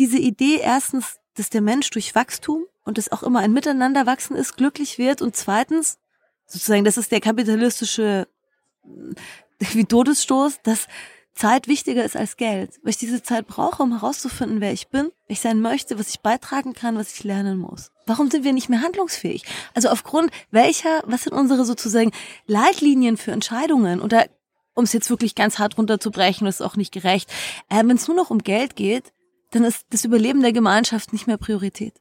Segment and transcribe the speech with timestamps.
[0.00, 4.56] diese Idee erstens, dass der Mensch durch Wachstum und es auch immer ein Miteinanderwachsen ist,
[4.56, 5.98] glücklich wird und zweitens,
[6.46, 8.26] sozusagen, das ist der kapitalistische
[9.58, 10.86] wie Todesstoß, dass
[11.34, 15.12] Zeit wichtiger ist als Geld, weil ich diese Zeit brauche, um herauszufinden, wer ich bin,
[15.26, 17.92] wer ich sein möchte, was ich beitragen kann, was ich lernen muss.
[18.06, 19.44] Warum sind wir nicht mehr handlungsfähig?
[19.74, 22.10] Also aufgrund welcher, was sind unsere sozusagen
[22.46, 24.00] Leitlinien für Entscheidungen?
[24.00, 24.26] Oder
[24.74, 27.30] um es jetzt wirklich ganz hart runterzubrechen, das ist auch nicht gerecht,
[27.68, 29.12] äh, wenn es nur noch um Geld geht,
[29.50, 31.94] dann ist das Überleben der Gemeinschaft nicht mehr Priorität.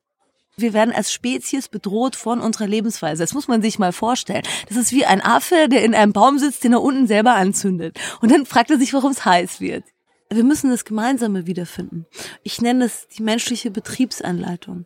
[0.58, 3.24] Wir werden als Spezies bedroht von unserer Lebensweise.
[3.24, 4.44] Das muss man sich mal vorstellen.
[4.68, 7.98] Das ist wie ein Affe, der in einem Baum sitzt, den er unten selber anzündet.
[8.22, 9.86] Und dann fragt er sich, warum es heiß wird.
[10.32, 12.06] Wir müssen das Gemeinsame wiederfinden.
[12.44, 14.86] Ich nenne es die menschliche Betriebsanleitung.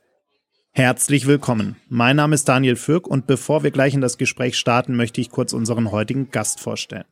[0.72, 1.76] Herzlich willkommen.
[1.90, 5.32] Mein Name ist Daniel Fürk und bevor wir gleich in das Gespräch starten, möchte ich
[5.32, 7.06] kurz unseren heutigen Gast vorstellen.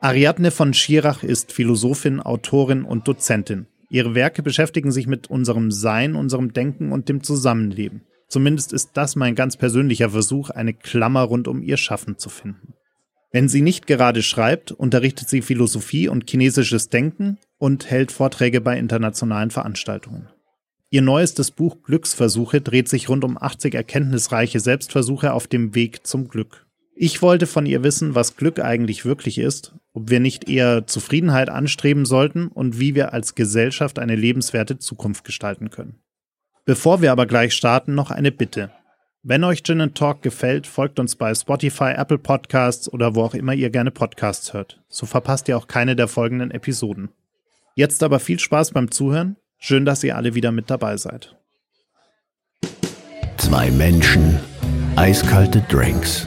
[0.00, 3.66] Ariadne von Schirach ist Philosophin, Autorin und Dozentin.
[3.94, 8.02] Ihre Werke beschäftigen sich mit unserem Sein, unserem Denken und dem Zusammenleben.
[8.26, 12.74] Zumindest ist das mein ganz persönlicher Versuch, eine Klammer rund um ihr Schaffen zu finden.
[13.30, 18.76] Wenn sie nicht gerade schreibt, unterrichtet sie Philosophie und chinesisches Denken und hält Vorträge bei
[18.80, 20.28] internationalen Veranstaltungen.
[20.90, 26.26] Ihr neuestes Buch Glücksversuche dreht sich rund um 80 erkenntnisreiche Selbstversuche auf dem Weg zum
[26.26, 26.66] Glück.
[26.96, 31.48] Ich wollte von ihr wissen, was Glück eigentlich wirklich ist, ob wir nicht eher Zufriedenheit
[31.48, 36.00] anstreben sollten und wie wir als Gesellschaft eine lebenswerte Zukunft gestalten können.
[36.66, 38.70] Bevor wir aber gleich starten, noch eine Bitte.
[39.22, 43.54] Wenn euch Gin Talk gefällt, folgt uns bei Spotify, Apple Podcasts oder wo auch immer
[43.54, 44.82] ihr gerne Podcasts hört.
[44.88, 47.10] So verpasst ihr auch keine der folgenden Episoden.
[47.74, 49.36] Jetzt aber viel Spaß beim Zuhören.
[49.58, 51.36] Schön, dass ihr alle wieder mit dabei seid.
[53.38, 54.40] Zwei Menschen,
[54.96, 56.26] eiskalte Drinks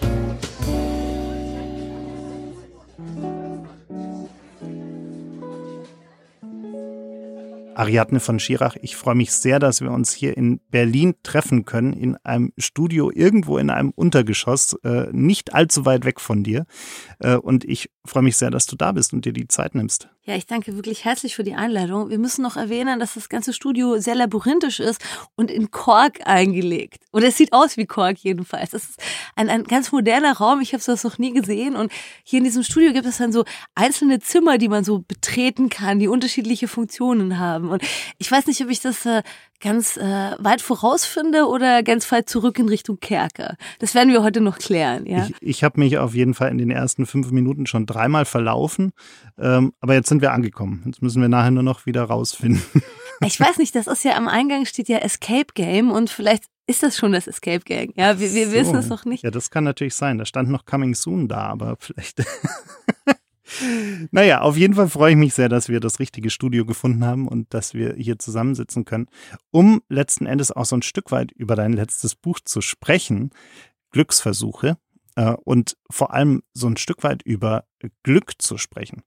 [7.81, 11.93] Ariadne von Schirach, ich freue mich sehr, dass wir uns hier in Berlin treffen können,
[11.93, 16.67] in einem Studio irgendwo in einem Untergeschoss, äh, nicht allzu weit weg von dir.
[17.17, 20.09] Äh, und ich freue mich sehr, dass du da bist und dir die Zeit nimmst.
[20.23, 22.09] Ja, ich danke wirklich herzlich für die Einladung.
[22.09, 25.01] Wir müssen noch erwähnen, dass das ganze Studio sehr labyrinthisch ist
[25.35, 27.03] und in Kork eingelegt.
[27.11, 28.71] Oder es sieht aus wie Kork jedenfalls.
[28.71, 28.99] Das ist
[29.35, 30.61] ein, ein ganz moderner Raum.
[30.61, 31.75] Ich habe sowas noch nie gesehen.
[31.75, 31.91] Und
[32.23, 33.45] hier in diesem Studio gibt es dann so
[33.75, 37.69] einzelne Zimmer, die man so betreten kann, die unterschiedliche Funktionen haben.
[37.69, 37.83] Und
[38.17, 39.23] ich weiß nicht, ob ich das äh,
[39.61, 43.55] ganz äh, weit vorausfinde oder ganz weit zurück in Richtung Kerker.
[43.79, 45.05] Das werden wir heute noch klären.
[45.05, 45.27] Ja?
[45.27, 48.91] Ich, ich habe mich auf jeden Fall in den ersten fünf Minuten schon dreimal verlaufen,
[49.39, 50.83] ähm, aber jetzt sind wir angekommen.
[50.85, 52.61] Jetzt müssen wir nachher nur noch wieder rausfinden.
[53.23, 56.81] Ich weiß nicht, das ist ja am Eingang steht ja Escape Game und vielleicht ist
[56.81, 57.93] das schon das Escape Game.
[57.95, 58.53] Ja, wir, wir so.
[58.53, 59.23] wissen es noch nicht.
[59.23, 60.17] Ja, das kann natürlich sein.
[60.17, 62.23] Da stand noch Coming Soon da, aber vielleicht.
[64.11, 67.27] Naja, auf jeden Fall freue ich mich sehr, dass wir das richtige Studio gefunden haben
[67.27, 69.07] und dass wir hier zusammensitzen können,
[69.51, 73.31] um letzten Endes auch so ein Stück weit über dein letztes Buch zu sprechen,
[73.91, 74.77] Glücksversuche,
[75.15, 77.65] äh, und vor allem so ein Stück weit über
[78.03, 79.03] Glück zu sprechen.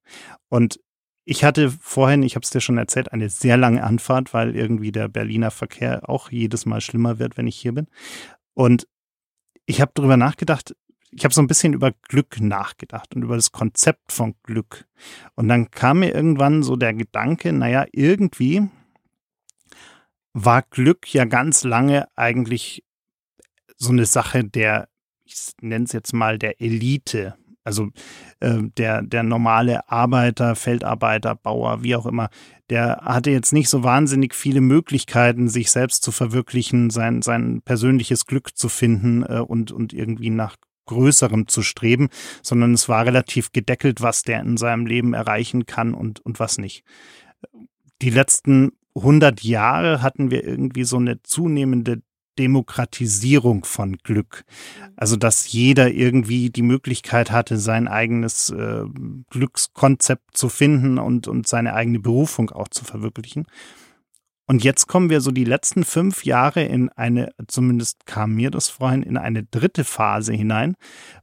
[0.49, 0.81] Und
[1.25, 4.93] ich hatte vorhin, ich habe es dir schon erzählt, eine sehr lange Anfahrt, weil irgendwie
[4.93, 7.87] der Berliner Verkehr auch jedes Mal schlimmer wird, wenn ich hier bin.
[8.53, 8.87] Und
[9.65, 10.77] ich habe darüber nachgedacht,
[11.17, 14.87] ich habe so ein bisschen über Glück nachgedacht und über das Konzept von Glück.
[15.35, 18.69] Und dann kam mir irgendwann so der Gedanke, naja, irgendwie
[20.33, 22.85] war Glück ja ganz lange eigentlich
[23.77, 24.89] so eine Sache der,
[25.25, 27.37] ich nenne es jetzt mal der Elite.
[27.63, 27.91] Also
[28.41, 32.29] äh, der, der normale Arbeiter, Feldarbeiter, Bauer, wie auch immer,
[32.69, 38.27] der hatte jetzt nicht so wahnsinnig viele Möglichkeiten, sich selbst zu verwirklichen, sein, sein persönliches
[38.27, 40.57] Glück zu finden äh, und, und irgendwie nach
[40.87, 42.09] Größerem zu streben,
[42.43, 46.59] sondern es war relativ gedeckelt, was der in seinem Leben erreichen kann und, und was
[46.59, 46.85] nicht.
[48.03, 52.03] Die letzten 100 Jahre hatten wir irgendwie so eine zunehmende
[52.39, 54.45] Demokratisierung von Glück.
[54.97, 58.85] Also, dass jeder irgendwie die Möglichkeit hatte, sein eigenes äh,
[59.31, 63.47] Glückskonzept zu finden und, und seine eigene Berufung auch zu verwirklichen.
[64.47, 68.69] Und jetzt kommen wir so die letzten fünf Jahre in eine, zumindest kam mir das
[68.69, 70.75] vorhin, in eine dritte Phase hinein,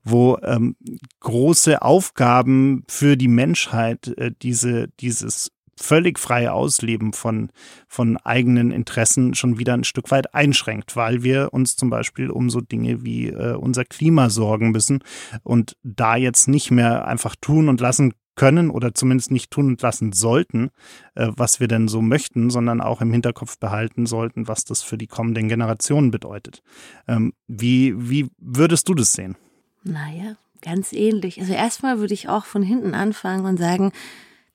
[0.04, 0.76] wo ähm,
[1.20, 5.52] große Aufgaben für die Menschheit äh, diese, dieses
[5.82, 7.52] völlig freie Ausleben von,
[7.88, 12.50] von eigenen Interessen schon wieder ein Stück weit einschränkt, weil wir uns zum Beispiel um
[12.50, 15.04] so Dinge wie äh, unser Klima sorgen müssen
[15.44, 19.82] und da jetzt nicht mehr einfach tun und lassen können oder zumindest nicht tun und
[19.84, 20.72] lassen sollten,
[21.14, 24.98] äh, was wir denn so möchten, sondern auch im Hinterkopf behalten sollten, was das für
[24.98, 26.64] die kommenden Generationen bedeutet.
[27.08, 29.38] Ähm, wie, wie würdest du das sehen?
[29.84, 31.40] Naja, ganz ähnlich.
[31.40, 33.92] Also erstmal würde ich auch von hinten anfangen und sagen,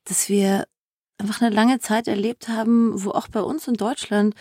[0.03, 0.67] dass wir
[1.19, 4.35] einfach eine lange Zeit erlebt haben, wo auch bei uns in Deutschland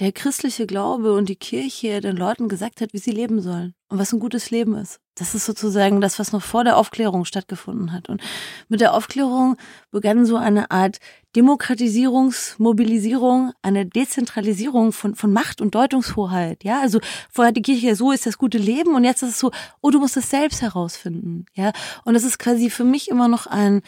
[0.00, 3.98] der christliche Glaube und die Kirche den Leuten gesagt hat, wie sie leben sollen und
[3.98, 5.00] was ein gutes Leben ist.
[5.16, 8.08] Das ist sozusagen das, was noch vor der Aufklärung stattgefunden hat.
[8.08, 8.22] Und
[8.68, 9.58] mit der Aufklärung
[9.90, 10.96] begann so eine Art
[11.36, 16.64] Demokratisierungsmobilisierung, eine Dezentralisierung von, von Macht und Deutungshoheit.
[16.64, 17.00] Ja, also
[17.30, 19.50] vorher hat die Kirche ja so ist das gute Leben und jetzt ist es so,
[19.82, 21.44] oh, du musst es selbst herausfinden.
[21.52, 21.72] Ja,
[22.06, 23.82] und das ist quasi für mich immer noch ein,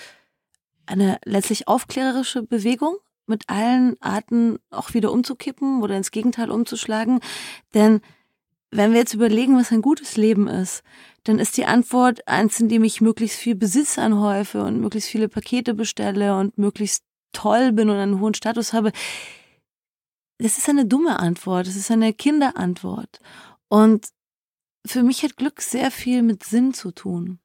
[0.85, 2.97] eine letztlich aufklärerische Bewegung
[3.27, 7.21] mit allen Arten auch wieder umzukippen oder ins Gegenteil umzuschlagen.
[7.73, 8.03] Denn
[8.77, 10.83] wenn wir jetzt überlegen, was ein gutes Leben ist,
[11.23, 15.29] dann ist die Antwort eins, in dem ich möglichst viel Besitz anhäufe und möglichst viele
[15.29, 18.91] Pakete bestelle und möglichst toll bin und einen hohen Status habe.
[20.39, 23.21] Das ist eine dumme Antwort, das ist eine Kinderantwort.
[23.69, 24.09] Und
[24.85, 27.39] für mich hat Glück sehr viel mit Sinn zu tun.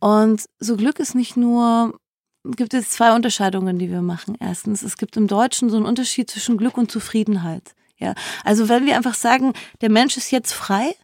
[0.00, 1.98] Und so Glück ist nicht nur,
[2.42, 4.36] gibt es zwei Unterscheidungen, die wir machen.
[4.40, 7.74] Erstens, es gibt im Deutschen so einen Unterschied zwischen Glück und Zufriedenheit.
[7.96, 8.14] Ja,
[8.44, 10.94] also wenn wir einfach sagen, der Mensch ist jetzt frei,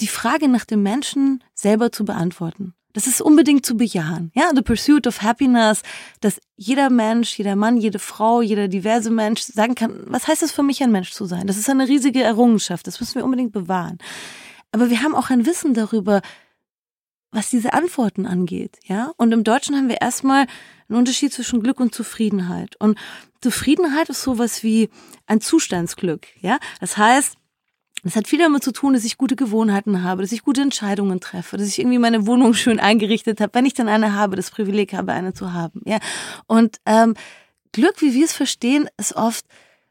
[0.00, 2.74] die Frage nach dem Menschen selber zu beantworten.
[2.94, 4.32] Das ist unbedingt zu bejahen.
[4.34, 5.82] Ja, the pursuit of happiness,
[6.20, 10.52] dass jeder Mensch, jeder Mann, jede Frau, jeder diverse Mensch sagen kann, was heißt es
[10.52, 11.46] für mich, ein Mensch zu sein?
[11.46, 12.86] Das ist eine riesige Errungenschaft.
[12.86, 13.98] Das müssen wir unbedingt bewahren.
[14.72, 16.22] Aber wir haben auch ein Wissen darüber,
[17.30, 19.12] was diese Antworten angeht, ja?
[19.16, 20.46] Und im Deutschen haben wir erstmal
[20.88, 22.76] einen Unterschied zwischen Glück und Zufriedenheit.
[22.78, 22.98] Und
[23.42, 24.88] Zufriedenheit ist sowas wie
[25.26, 26.58] ein Zustandsglück, ja?
[26.80, 27.36] Das heißt,
[28.04, 31.20] es hat viel damit zu tun, dass ich gute Gewohnheiten habe, dass ich gute Entscheidungen
[31.20, 34.50] treffe, dass ich irgendwie meine Wohnung schön eingerichtet habe, wenn ich dann eine habe, das
[34.50, 35.82] Privileg habe, eine zu haben.
[35.84, 35.98] Ja,
[36.46, 37.14] und ähm,
[37.72, 39.44] Glück, wie wir es verstehen, ist oft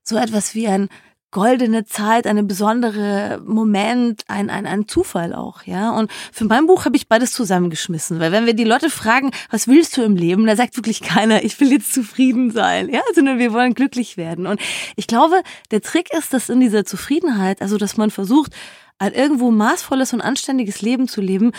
[0.03, 0.89] so etwas wie ein
[1.31, 5.91] goldene Zeit, eine besondere Moment, ein, ein, ein Zufall auch, ja.
[5.91, 9.67] Und für mein Buch habe ich beides zusammengeschmissen, weil wenn wir die Leute fragen, was
[9.67, 13.39] willst du im Leben, da sagt wirklich keiner, ich will jetzt zufrieden sein, ja, sondern
[13.39, 14.47] wir wollen glücklich werden.
[14.47, 14.61] Und
[14.95, 15.41] ich glaube,
[15.71, 18.53] der Trick ist, dass in dieser Zufriedenheit, also dass man versucht,
[18.97, 21.51] ein irgendwo maßvolles und anständiges Leben zu leben,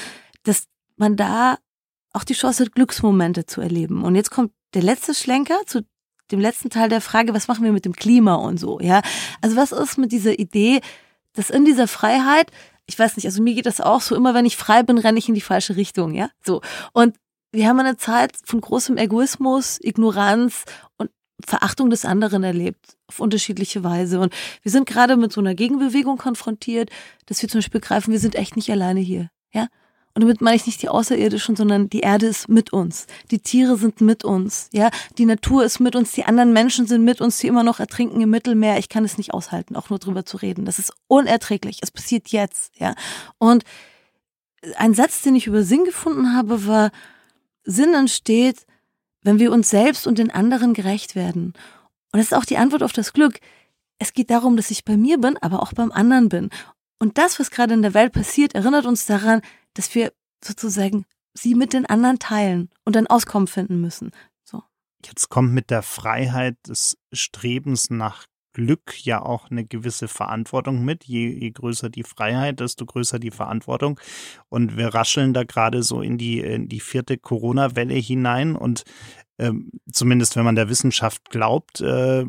[0.44, 0.64] dass
[0.96, 1.58] man da
[2.12, 4.02] auch die Chance hat, Glücksmomente zu erleben.
[4.02, 5.82] Und jetzt kommt der letzte Schlenker zu
[6.30, 9.02] dem letzten Teil der Frage, was machen wir mit dem Klima und so, ja?
[9.40, 10.80] Also was ist mit dieser Idee,
[11.34, 12.50] dass in dieser Freiheit,
[12.86, 15.18] ich weiß nicht, also mir geht das auch so, immer wenn ich frei bin, renne
[15.18, 16.30] ich in die falsche Richtung, ja?
[16.44, 16.60] So.
[16.92, 17.16] Und
[17.52, 20.64] wir haben eine Zeit von großem Egoismus, Ignoranz
[20.96, 21.10] und
[21.44, 24.20] Verachtung des anderen erlebt, auf unterschiedliche Weise.
[24.20, 26.90] Und wir sind gerade mit so einer Gegenbewegung konfrontiert,
[27.26, 29.30] dass wir zum Beispiel begreifen, wir sind echt nicht alleine hier.
[29.52, 29.68] Ja,
[30.18, 33.06] und damit meine ich nicht die Außerirdischen, sondern die Erde ist mit uns.
[33.30, 34.68] Die Tiere sind mit uns.
[34.72, 36.10] Ja, die Natur ist mit uns.
[36.10, 38.80] Die anderen Menschen sind mit uns, die immer noch ertrinken im Mittelmeer.
[38.80, 40.64] Ich kann es nicht aushalten, auch nur drüber zu reden.
[40.64, 41.78] Das ist unerträglich.
[41.82, 42.72] Es passiert jetzt.
[42.80, 42.96] Ja,
[43.38, 43.62] und
[44.74, 46.90] ein Satz, den ich über Sinn gefunden habe, war,
[47.62, 48.66] Sinn entsteht,
[49.22, 51.52] wenn wir uns selbst und den anderen gerecht werden.
[52.10, 53.38] Und das ist auch die Antwort auf das Glück.
[54.00, 56.50] Es geht darum, dass ich bei mir bin, aber auch beim anderen bin.
[56.98, 59.40] Und das, was gerade in der Welt passiert, erinnert uns daran,
[59.74, 60.12] dass wir
[60.42, 61.04] sozusagen
[61.34, 64.10] sie mit den anderen teilen und dann Auskommen finden müssen.
[64.42, 64.62] So.
[65.04, 68.26] Jetzt kommt mit der Freiheit des Strebens nach
[68.58, 71.04] Glück ja auch eine gewisse Verantwortung mit.
[71.04, 74.00] Je, je größer die Freiheit, desto größer die Verantwortung.
[74.48, 78.56] Und wir rascheln da gerade so in die, in die vierte Corona-Welle hinein.
[78.56, 78.82] Und
[79.38, 82.24] ähm, zumindest wenn man der Wissenschaft glaubt, äh,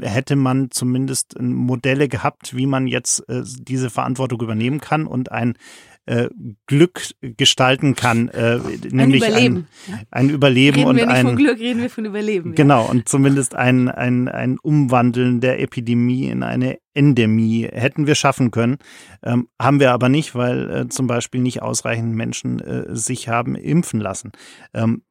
[0.00, 5.58] hätte man zumindest Modelle gehabt, wie man jetzt äh, diese Verantwortung übernehmen kann und ein
[6.06, 6.28] äh,
[6.66, 8.58] Glück gestalten kann, äh,
[8.90, 9.68] nämlich Überleben.
[9.88, 12.54] Ein, ein Überleben reden und wir nicht ein von Glück, reden wir von Überleben.
[12.54, 18.50] Genau, und zumindest ein, ein, ein Umwandeln der Epidemie in eine Endemie hätten wir schaffen
[18.50, 18.78] können.
[19.22, 23.54] Ähm, haben wir aber nicht, weil äh, zum Beispiel nicht ausreichend Menschen äh, sich haben
[23.54, 24.32] impfen lassen.
[24.74, 25.02] Ähm,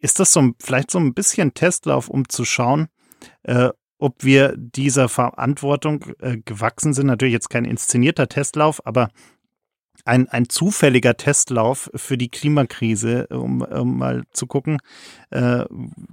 [0.00, 2.88] ist das so vielleicht so ein bisschen Testlauf, um zu schauen,
[3.42, 7.06] äh, ob wir dieser Verantwortung äh, gewachsen sind?
[7.06, 9.10] Natürlich jetzt kein inszenierter Testlauf, aber
[10.04, 14.78] ein, ein zufälliger Testlauf für die Klimakrise, um, um mal zu gucken,
[15.30, 15.64] äh,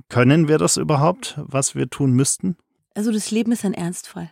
[0.09, 2.57] können wir das überhaupt, was wir tun müssten?
[2.93, 4.31] Also das Leben ist ein Ernstfall.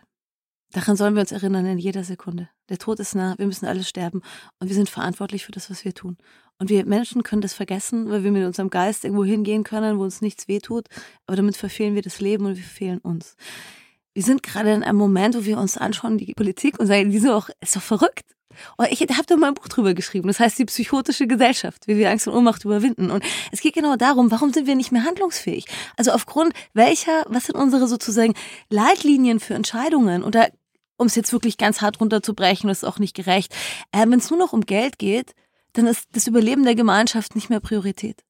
[0.72, 2.48] Daran sollen wir uns erinnern in jeder Sekunde.
[2.68, 4.22] Der Tod ist nah, wir müssen alle sterben
[4.58, 6.18] und wir sind verantwortlich für das, was wir tun.
[6.58, 10.02] Und wir Menschen können das vergessen, weil wir mit unserem Geist irgendwo hingehen können, wo
[10.02, 10.86] uns nichts wehtut.
[11.26, 13.36] Aber damit verfehlen wir das Leben und wir verfehlen uns.
[14.14, 17.28] Wir sind gerade in einem Moment, wo wir uns anschauen, die Politik und sagen, die
[17.28, 18.35] auch, ist doch verrückt.
[18.76, 20.28] Und ich habe da mal ein Buch drüber geschrieben.
[20.28, 23.10] Das heißt die psychotische Gesellschaft, wie wir Angst und Ohnmacht überwinden.
[23.10, 25.66] Und es geht genau darum, warum sind wir nicht mehr handlungsfähig?
[25.96, 28.34] Also aufgrund welcher, was sind unsere sozusagen
[28.70, 30.28] Leitlinien für Entscheidungen?
[30.30, 30.46] Da,
[30.96, 33.54] um es jetzt wirklich ganz hart runterzubrechen, das ist auch nicht gerecht.
[33.92, 35.32] Äh, Wenn es nur noch um Geld geht,
[35.74, 38.22] dann ist das Überleben der Gemeinschaft nicht mehr Priorität.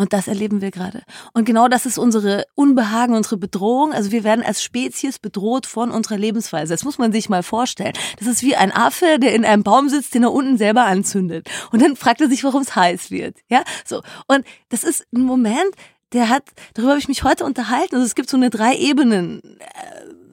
[0.00, 1.02] Und das erleben wir gerade.
[1.34, 3.92] Und genau das ist unsere Unbehagen, unsere Bedrohung.
[3.92, 6.72] Also wir werden als Spezies bedroht von unserer Lebensweise.
[6.72, 7.92] Das muss man sich mal vorstellen.
[8.18, 11.50] Das ist wie ein Affe, der in einem Baum sitzt, den er unten selber anzündet.
[11.70, 13.36] Und dann fragt er sich, warum es heiß wird.
[13.50, 14.00] Ja, so.
[14.26, 15.74] Und das ist ein Moment,
[16.14, 17.96] der hat, darüber habe ich mich heute unterhalten.
[17.96, 19.64] Also es gibt so eine drei Ebenen äh,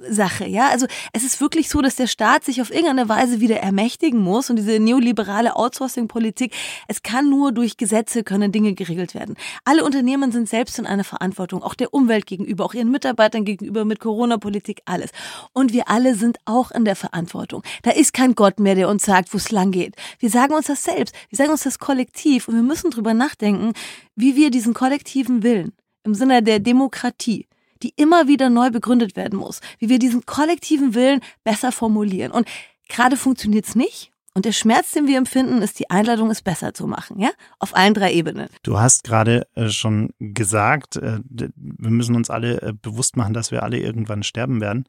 [0.10, 0.70] Sache, ja.
[0.70, 4.50] Also es ist wirklich so, dass der Staat sich auf irgendeine Weise wieder ermächtigen muss
[4.50, 6.54] und diese neoliberale Outsourcing-Politik,
[6.88, 9.36] es kann nur durch Gesetze können Dinge geregelt werden.
[9.66, 13.86] Alle Unternehmen sind selbst in einer Verantwortung, auch der Umwelt gegenüber, auch ihren Mitarbeitern gegenüber
[13.86, 15.12] mit Corona-Politik, alles.
[15.54, 17.64] Und wir alle sind auch in der Verantwortung.
[17.84, 19.96] Da ist kein Gott mehr, der uns sagt, wo es lang geht.
[20.20, 23.74] Wir sagen uns das selbst, wir sagen uns das kollektiv und wir müssen drüber nachdenken,
[24.16, 25.74] wie wir diesen kollektiven Willen
[26.04, 27.48] im Sinne der Demokratie
[27.84, 32.32] die immer wieder neu begründet werden muss, wie wir diesen kollektiven Willen besser formulieren.
[32.32, 32.48] Und
[32.88, 34.12] gerade funktioniert es nicht.
[34.38, 37.32] Und der Schmerz, den wir empfinden, ist die Einladung, es besser zu machen, ja?
[37.58, 38.50] Auf allen drei Ebenen.
[38.62, 43.50] Du hast gerade äh, schon gesagt, äh, wir müssen uns alle äh, bewusst machen, dass
[43.50, 44.88] wir alle irgendwann sterben werden.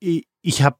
[0.00, 0.78] Ich habe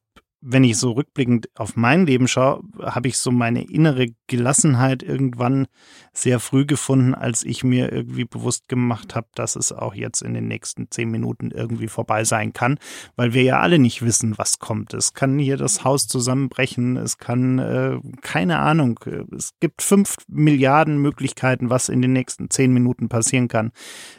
[0.49, 5.67] wenn ich so rückblickend auf mein Leben schaue, habe ich so meine innere Gelassenheit irgendwann
[6.13, 10.35] sehr früh gefunden, als ich mir irgendwie bewusst gemacht habe, dass es auch jetzt in
[10.35, 12.79] den nächsten zehn Minuten irgendwie vorbei sein kann,
[13.17, 14.95] weil wir ja alle nicht wissen, was kommt.
[14.95, 19.01] Es kann hier das Haus zusammenbrechen, es kann, äh, keine Ahnung,
[19.37, 23.73] es gibt fünf Milliarden Möglichkeiten, was in den nächsten zehn Minuten passieren kann,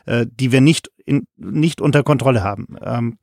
[0.06, 2.76] äh, die wir nicht, in, nicht unter Kontrolle haben.
[2.82, 3.18] Ähm,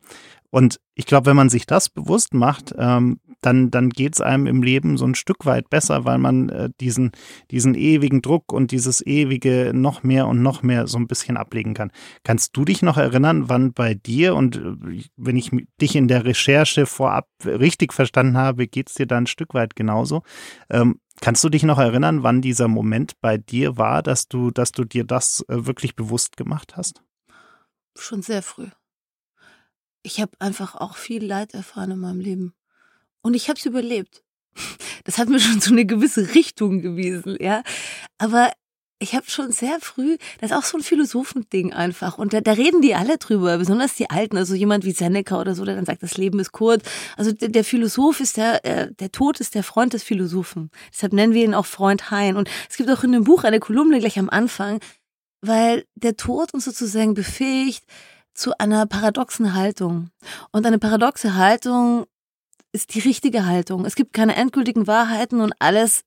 [0.54, 4.46] und ich glaube, wenn man sich das bewusst macht, ähm, dann, dann geht es einem
[4.46, 7.10] im Leben so ein Stück weit besser, weil man äh, diesen,
[7.50, 11.74] diesen ewigen Druck und dieses ewige noch mehr und noch mehr so ein bisschen ablegen
[11.74, 11.90] kann.
[12.22, 16.24] Kannst du dich noch erinnern, wann bei dir und äh, wenn ich dich in der
[16.24, 20.22] Recherche vorab richtig verstanden habe, geht es dir da ein Stück weit genauso?
[20.70, 24.70] Ähm, kannst du dich noch erinnern, wann dieser Moment bei dir war, dass du, dass
[24.70, 27.02] du dir das äh, wirklich bewusst gemacht hast?
[27.96, 28.68] Schon sehr früh
[30.04, 32.54] ich habe einfach auch viel Leid erfahren in meinem Leben.
[33.22, 34.22] Und ich habe es überlebt.
[35.06, 37.62] Das hat mir schon so eine gewisse Richtung gewiesen, ja.
[38.16, 38.50] Aber
[39.00, 42.16] ich habe schon sehr früh, das ist auch so ein Philosophending einfach.
[42.16, 45.54] Und da, da reden die alle drüber, besonders die Alten, also jemand wie Seneca oder
[45.54, 46.84] so, der dann sagt, das Leben ist kurz.
[47.18, 50.70] Also der, der Philosoph ist der, äh, der Tod ist der Freund des Philosophen.
[50.90, 52.36] Deshalb nennen wir ihn auch Freund Hein.
[52.36, 54.80] Und es gibt auch in dem Buch eine Kolumne gleich am Anfang,
[55.42, 57.84] weil der Tod uns sozusagen befähigt,
[58.34, 60.10] zu einer paradoxen Haltung.
[60.52, 62.06] Und eine paradoxe Haltung
[62.72, 63.84] ist die richtige Haltung.
[63.84, 66.02] Es gibt keine endgültigen Wahrheiten und alles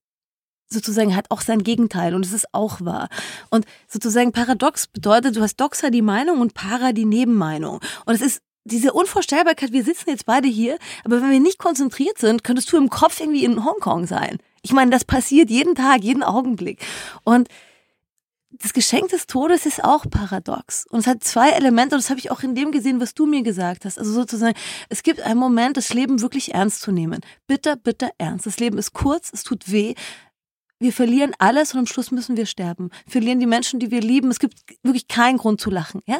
[0.69, 3.07] sozusagen hat auch sein Gegenteil und es ist auch wahr.
[3.49, 7.79] Und sozusagen paradox bedeutet, du hast Doxa die Meinung und Para die Nebenmeinung.
[8.05, 12.17] Und es ist diese Unvorstellbarkeit, wir sitzen jetzt beide hier, aber wenn wir nicht konzentriert
[12.17, 14.39] sind, könntest du im Kopf irgendwie in Hongkong sein.
[14.61, 16.85] Ich meine, das passiert jeden Tag, jeden Augenblick.
[17.23, 17.47] Und
[18.51, 20.85] das Geschenk des Todes ist auch paradox.
[20.89, 23.25] Und es hat zwei Elemente, und das habe ich auch in dem gesehen, was du
[23.25, 23.99] mir gesagt hast.
[23.99, 24.57] Also sozusagen,
[24.89, 27.21] es gibt einen Moment, das Leben wirklich ernst zu nehmen.
[27.45, 28.45] Bitter, bitter ernst.
[28.45, 29.95] Das Leben ist kurz, es tut weh.
[30.79, 32.89] Wir verlieren alles und am Schluss müssen wir sterben.
[33.07, 34.29] Verlieren die Menschen, die wir lieben.
[34.29, 36.19] Es gibt wirklich keinen Grund zu lachen, ja?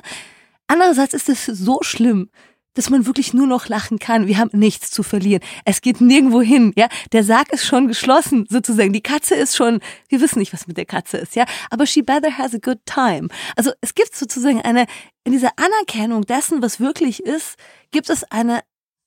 [0.67, 2.29] Andererseits ist es so schlimm,
[2.77, 4.27] dass man wirklich nur noch lachen kann.
[4.27, 5.41] Wir haben nichts zu verlieren.
[5.65, 6.87] Es geht nirgendwo hin, ja.
[7.11, 8.93] Der Sarg ist schon geschlossen, sozusagen.
[8.93, 9.79] Die Katze ist schon,
[10.09, 11.45] wir wissen nicht, was mit der Katze ist, ja.
[11.71, 13.29] Aber she better has a good time.
[13.55, 14.85] Also es gibt sozusagen eine,
[15.23, 17.55] in dieser Anerkennung dessen, was wirklich ist,
[17.91, 18.61] gibt es eine,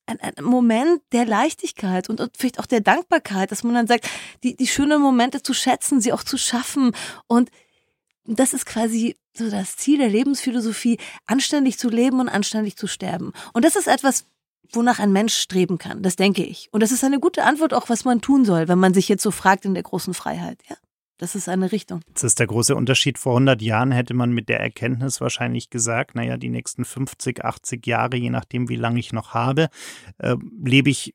[0.06, 4.08] ein, Moment der Leichtigkeit und vielleicht auch der Dankbarkeit, dass man dann sagt,
[4.42, 6.92] die, die schönen Momente zu schätzen, sie auch zu schaffen
[7.28, 7.50] und
[8.26, 13.32] das ist quasi so das Ziel der Lebensphilosophie, anständig zu leben und anständig zu sterben.
[13.52, 14.26] Und das ist etwas,
[14.72, 16.02] wonach ein Mensch streben kann.
[16.02, 16.68] Das denke ich.
[16.72, 19.22] Und das ist eine gute Antwort auch, was man tun soll, wenn man sich jetzt
[19.22, 20.60] so fragt in der großen Freiheit.
[20.68, 20.76] Ja.
[21.20, 22.00] Das ist eine Richtung.
[22.14, 23.18] Das ist der große Unterschied.
[23.18, 27.86] Vor 100 Jahren hätte man mit der Erkenntnis wahrscheinlich gesagt, naja, die nächsten 50, 80
[27.86, 29.68] Jahre, je nachdem, wie lange ich noch habe,
[30.16, 31.12] äh, lebe ich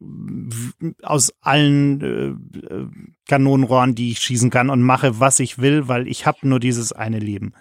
[1.01, 2.87] aus allen äh, äh,
[3.27, 6.93] Kanonenrohren, die ich schießen kann und mache, was ich will, weil ich habe nur dieses
[6.93, 7.53] eine Leben.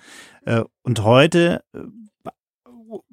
[0.45, 1.79] Äh, und heute äh,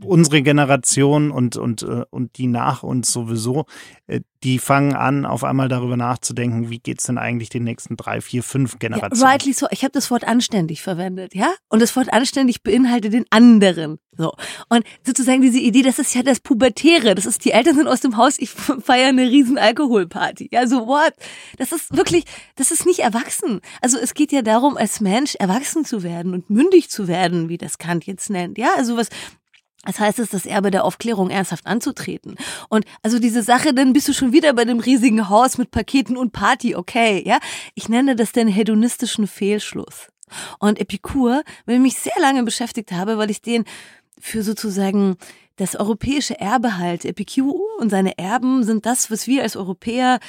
[0.03, 3.65] unsere Generation und, und, äh, und die nach uns sowieso,
[4.07, 8.21] äh, die fangen an, auf einmal darüber nachzudenken, wie geht's denn eigentlich den nächsten drei,
[8.21, 9.21] vier, fünf Generationen?
[9.21, 9.67] Ja, rightly so.
[9.69, 11.53] Ich habe das Wort anständig verwendet, ja?
[11.69, 13.99] Und das Wort anständig beinhaltet den anderen.
[14.17, 14.33] So.
[14.69, 17.15] Und sozusagen diese Idee, das ist ja das Pubertäre.
[17.15, 20.49] Das ist, die Eltern sind aus dem Haus, ich feiere eine riesen Alkoholparty.
[20.51, 21.13] Ja, so what?
[21.57, 23.61] Das ist wirklich, das ist nicht erwachsen.
[23.81, 27.57] Also es geht ja darum, als Mensch erwachsen zu werden und mündig zu werden, wie
[27.57, 28.57] das Kant jetzt nennt.
[28.57, 29.09] Ja, also was,
[29.83, 32.35] das heißt es, das Erbe der Aufklärung ernsthaft anzutreten.
[32.69, 36.17] Und also diese Sache, dann bist du schon wieder bei dem riesigen Haus mit Paketen
[36.17, 37.39] und Party, okay, ja?
[37.73, 40.07] Ich nenne das den hedonistischen Fehlschluss.
[40.59, 43.65] Und Epikur, wenn ich mich sehr lange beschäftigt habe, weil ich den
[44.19, 45.17] für sozusagen
[45.55, 47.05] das europäische Erbe halt.
[47.05, 50.19] Epikur und seine Erben sind das, was wir als Europäer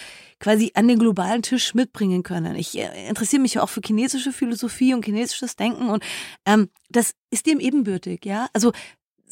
[0.41, 2.57] quasi an den globalen Tisch mitbringen können.
[2.57, 6.03] Ich äh, interessiere mich ja auch für chinesische Philosophie und chinesisches Denken und
[6.47, 8.49] ähm, das ist dem ebenbürtig, ja.
[8.53, 8.73] Also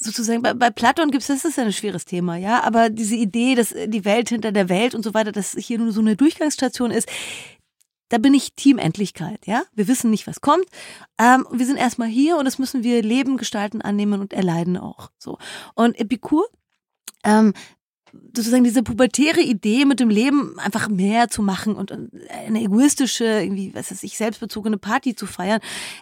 [0.01, 3.17] sozusagen bei, bei Platon gibt es, das ist ja ein schweres Thema, ja, aber diese
[3.17, 6.17] Idee, dass die Welt hinter der Welt und so weiter, dass hier nur so eine
[6.17, 7.09] Durchgangsstation ist,
[8.09, 9.63] da bin ich Team Endlichkeit, ja.
[9.73, 10.65] Wir wissen nicht, was kommt.
[11.19, 15.11] Ähm, wir sind erstmal hier und das müssen wir leben, gestalten, annehmen und erleiden auch.
[15.17, 15.39] So.
[15.75, 16.49] Und Epikur,
[17.23, 17.55] ähm,
[18.35, 23.73] sozusagen diese pubertäre Idee mit dem Leben einfach mehr zu machen und eine egoistische, irgendwie,
[23.75, 25.61] was weiß ich, selbstbezogene Party zu feiern,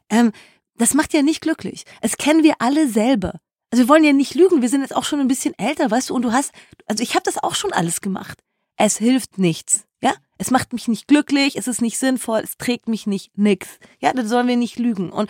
[0.09, 0.33] ähm,
[0.77, 1.85] das macht ja nicht glücklich.
[2.01, 3.41] Es kennen wir alle selber.
[3.71, 6.11] Also wir wollen ja nicht lügen, wir sind jetzt auch schon ein bisschen älter, weißt
[6.11, 6.53] du, und du hast,
[6.87, 8.39] also ich habe das auch schon alles gemacht.
[8.77, 10.15] Es hilft nichts, ja?
[10.39, 13.69] Es macht mich nicht glücklich, es ist nicht sinnvoll, es trägt mich nicht nix.
[14.01, 15.11] Ja, da sollen wir nicht lügen.
[15.11, 15.29] Und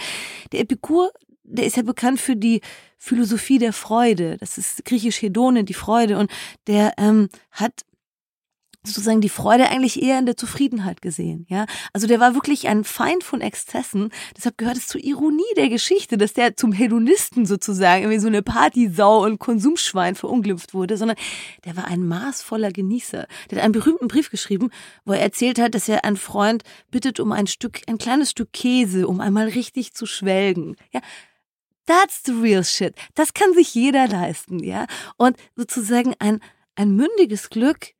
[0.53, 1.11] der Epikur,
[1.43, 2.61] der ist ja bekannt für die
[2.99, 4.37] Philosophie der Freude.
[4.39, 6.19] Das ist griechisch Hedone, die Freude.
[6.19, 6.31] Und
[6.67, 7.87] der ähm, hat
[8.89, 11.67] sozusagen die Freude eigentlich eher in der Zufriedenheit gesehen, ja.
[11.93, 14.11] Also der war wirklich ein Feind von Exzessen.
[14.37, 18.43] Deshalb gehört es zur Ironie der Geschichte, dass der zum Hedonisten sozusagen irgendwie so eine
[18.43, 21.17] Partysau und Konsumschwein verunglimpft wurde, sondern
[21.65, 23.27] der war ein maßvoller Genießer.
[23.51, 24.71] Der hat einen berühmten Brief geschrieben,
[25.05, 28.53] wo er erzählt hat, dass er einen Freund bittet um ein Stück, ein kleines Stück
[28.53, 31.01] Käse, um einmal richtig zu schwelgen, ja.
[31.87, 32.95] That's the real shit.
[33.15, 34.87] Das kann sich jeder leisten, ja.
[35.17, 36.41] Und sozusagen ein,
[36.75, 37.95] ein mündiges Glück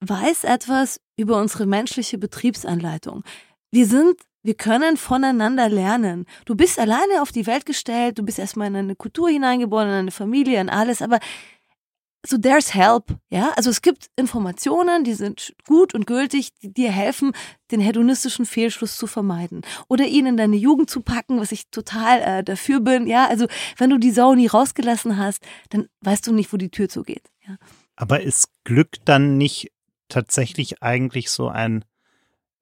[0.00, 3.24] weiß etwas über unsere menschliche Betriebsanleitung.
[3.70, 6.26] Wir sind, wir können voneinander lernen.
[6.44, 9.94] Du bist alleine auf die Welt gestellt, du bist erstmal in eine Kultur hineingeboren, in
[9.94, 11.18] eine Familie, in alles, aber
[12.28, 13.52] so there's help, ja?
[13.56, 17.32] Also es gibt Informationen, die sind gut und gültig, die dir helfen,
[17.70, 22.20] den hedonistischen Fehlschluss zu vermeiden oder ihn in deine Jugend zu packen, was ich total
[22.22, 23.28] äh, dafür bin, ja?
[23.28, 23.46] Also
[23.78, 27.30] wenn du die Sau nie rausgelassen hast, dann weißt du nicht, wo die Tür zugeht,
[27.46, 27.56] ja?
[27.94, 29.72] Aber ist Glück dann nicht
[30.08, 31.84] tatsächlich eigentlich so ein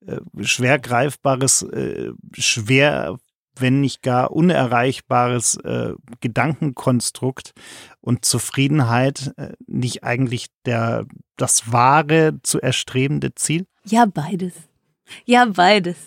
[0.05, 3.17] äh, schwer greifbares, äh, schwer,
[3.57, 7.53] wenn nicht gar unerreichbares äh, Gedankenkonstrukt
[8.01, 11.05] und Zufriedenheit äh, nicht eigentlich der,
[11.37, 13.65] das wahre zu erstrebende Ziel?
[13.85, 14.53] Ja, beides.
[15.25, 15.97] Ja, beides.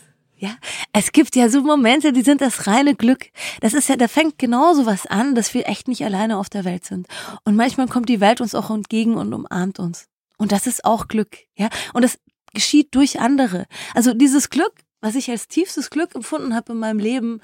[0.41, 0.51] Ja,
[0.93, 3.31] es gibt ja so Momente, die sind das reine Glück.
[3.61, 6.65] Das ist ja, da fängt genauso was an, dass wir echt nicht alleine auf der
[6.65, 7.09] Welt sind.
[7.43, 10.07] Und manchmal kommt die Welt uns auch entgegen und umarmt uns.
[10.39, 11.69] Und das ist auch Glück, ja.
[11.93, 12.19] Und das
[12.55, 13.67] geschieht durch andere.
[13.95, 17.41] Also dieses Glück, was ich als tiefstes Glück empfunden habe in meinem Leben,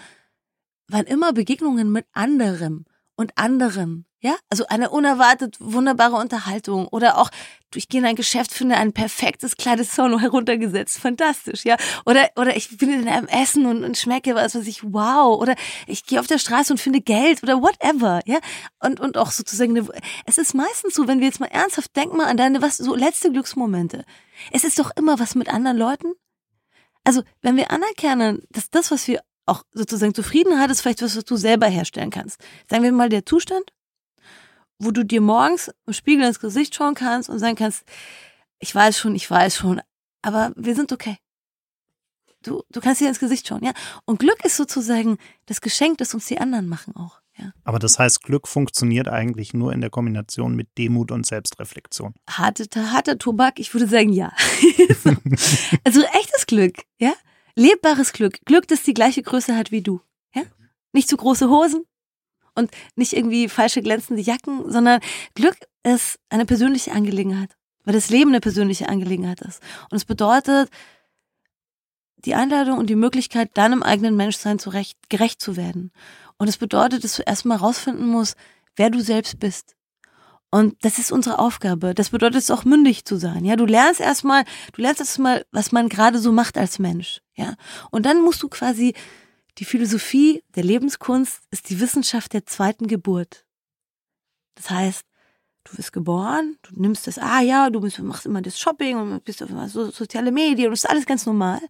[0.88, 4.06] waren immer Begegnungen mit anderem und anderen.
[4.24, 7.28] Ja, also eine unerwartet wunderbare Unterhaltung oder auch
[7.74, 11.76] ich gehe in ein Geschäft, finde ein perfektes kleines Solo heruntergesetzt, fantastisch, ja.
[12.06, 15.38] Oder oder ich bin in einem Essen und, und schmecke was, was ich wow.
[15.38, 15.56] Oder
[15.86, 18.38] ich gehe auf der Straße und finde Geld oder whatever, ja.
[18.82, 19.86] Und und auch sozusagen, eine,
[20.24, 22.94] es ist meistens so, wenn wir jetzt mal ernsthaft denken mal an deine was so
[22.94, 24.06] letzte Glücksmomente.
[24.52, 26.14] Es ist doch immer was mit anderen Leuten.
[27.04, 31.26] Also wenn wir anerkennen, dass das, was wir auch sozusagen Zufriedenheit ist, vielleicht was, was
[31.26, 32.40] du selber herstellen kannst.
[32.70, 33.70] Sagen wir mal der Zustand,
[34.78, 37.84] wo du dir morgens im Spiegel ins Gesicht schauen kannst und sagen kannst,
[38.58, 39.80] ich weiß schon, ich weiß schon,
[40.22, 41.18] aber wir sind okay.
[42.42, 43.72] Du, du kannst dir ins Gesicht schauen, ja.
[44.04, 47.20] Und Glück ist sozusagen das Geschenk, das uns die anderen machen auch.
[47.38, 47.52] Ja.
[47.64, 52.14] Aber das heißt, Glück funktioniert eigentlich nur in der Kombination mit Demut und Selbstreflexion.
[52.28, 54.32] Harte, harter Tobak, ich würde sagen ja.
[55.84, 57.12] also echtes Glück, ja.
[57.56, 58.38] Lebbares Glück.
[58.44, 60.00] Glück, das die gleiche Größe hat wie du.
[60.34, 60.42] Ja?
[60.92, 61.84] Nicht zu große Hosen,
[62.54, 65.00] und nicht irgendwie falsche glänzende Jacken, sondern
[65.34, 69.60] Glück ist eine persönliche Angelegenheit, weil das Leben eine persönliche Angelegenheit ist.
[69.90, 70.70] Und es bedeutet
[72.24, 75.92] die Einladung und die Möglichkeit, deinem eigenen Menschsein zurecht, gerecht zu werden.
[76.38, 78.36] Und es bedeutet, dass du erstmal rausfinden musst,
[78.76, 79.74] wer du selbst bist.
[80.50, 81.94] Und das ist unsere Aufgabe.
[81.94, 83.44] Das bedeutet es auch mündig zu sein.
[83.44, 87.20] Ja, du lernst erstmal, du lernst erstmal, was man gerade so macht als Mensch.
[87.34, 87.54] Ja,
[87.90, 88.94] und dann musst du quasi
[89.58, 93.46] die Philosophie der Lebenskunst ist die Wissenschaft der zweiten Geburt.
[94.56, 95.04] Das heißt,
[95.64, 99.42] du wirst geboren, du nimmst das, ah ja, du machst immer das Shopping und bist
[99.42, 101.60] auf so soziale Medien und das ist alles ganz normal.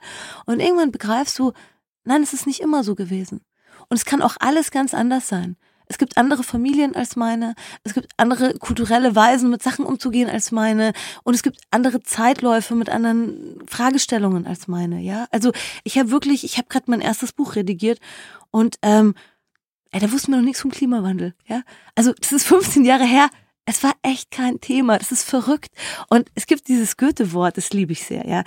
[0.46, 1.52] Und irgendwann begreifst du,
[2.04, 3.44] nein, es ist nicht immer so gewesen.
[3.88, 5.56] Und es kann auch alles ganz anders sein.
[5.86, 10.50] Es gibt andere Familien als meine, es gibt andere kulturelle Weisen, mit Sachen umzugehen als
[10.50, 10.92] meine
[11.24, 15.26] und es gibt andere Zeitläufe mit anderen Fragestellungen als meine, ja.
[15.30, 15.52] Also
[15.84, 18.00] ich habe wirklich, ich habe gerade mein erstes Buch redigiert
[18.50, 19.14] und ähm,
[19.90, 21.62] ey, da wussten wir noch nichts vom Klimawandel, ja.
[21.94, 23.28] Also das ist 15 Jahre her,
[23.66, 25.74] es war echt kein Thema, das ist verrückt.
[26.08, 28.44] Und es gibt dieses Goethe-Wort, das liebe ich sehr, ja.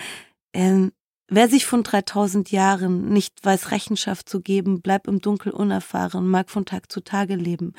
[0.53, 0.91] Ähm,
[1.29, 6.49] Wer sich von 3000 Jahren nicht weiß, Rechenschaft zu geben, bleibt im Dunkel unerfahren, mag
[6.49, 7.73] von Tag zu Tage leben.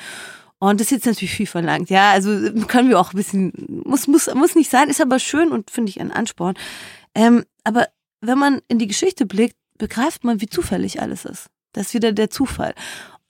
[0.59, 2.11] Und das ist jetzt natürlich viel verlangt, ja.
[2.11, 2.31] Also
[2.67, 3.53] können wir auch ein bisschen,
[3.85, 6.55] muss, muss, muss nicht sein, ist aber schön und finde ich ein Ansporn.
[7.15, 7.87] Ähm, aber
[8.21, 11.47] wenn man in die Geschichte blickt, begreift man, wie zufällig alles ist.
[11.73, 12.75] Das ist wieder der Zufall.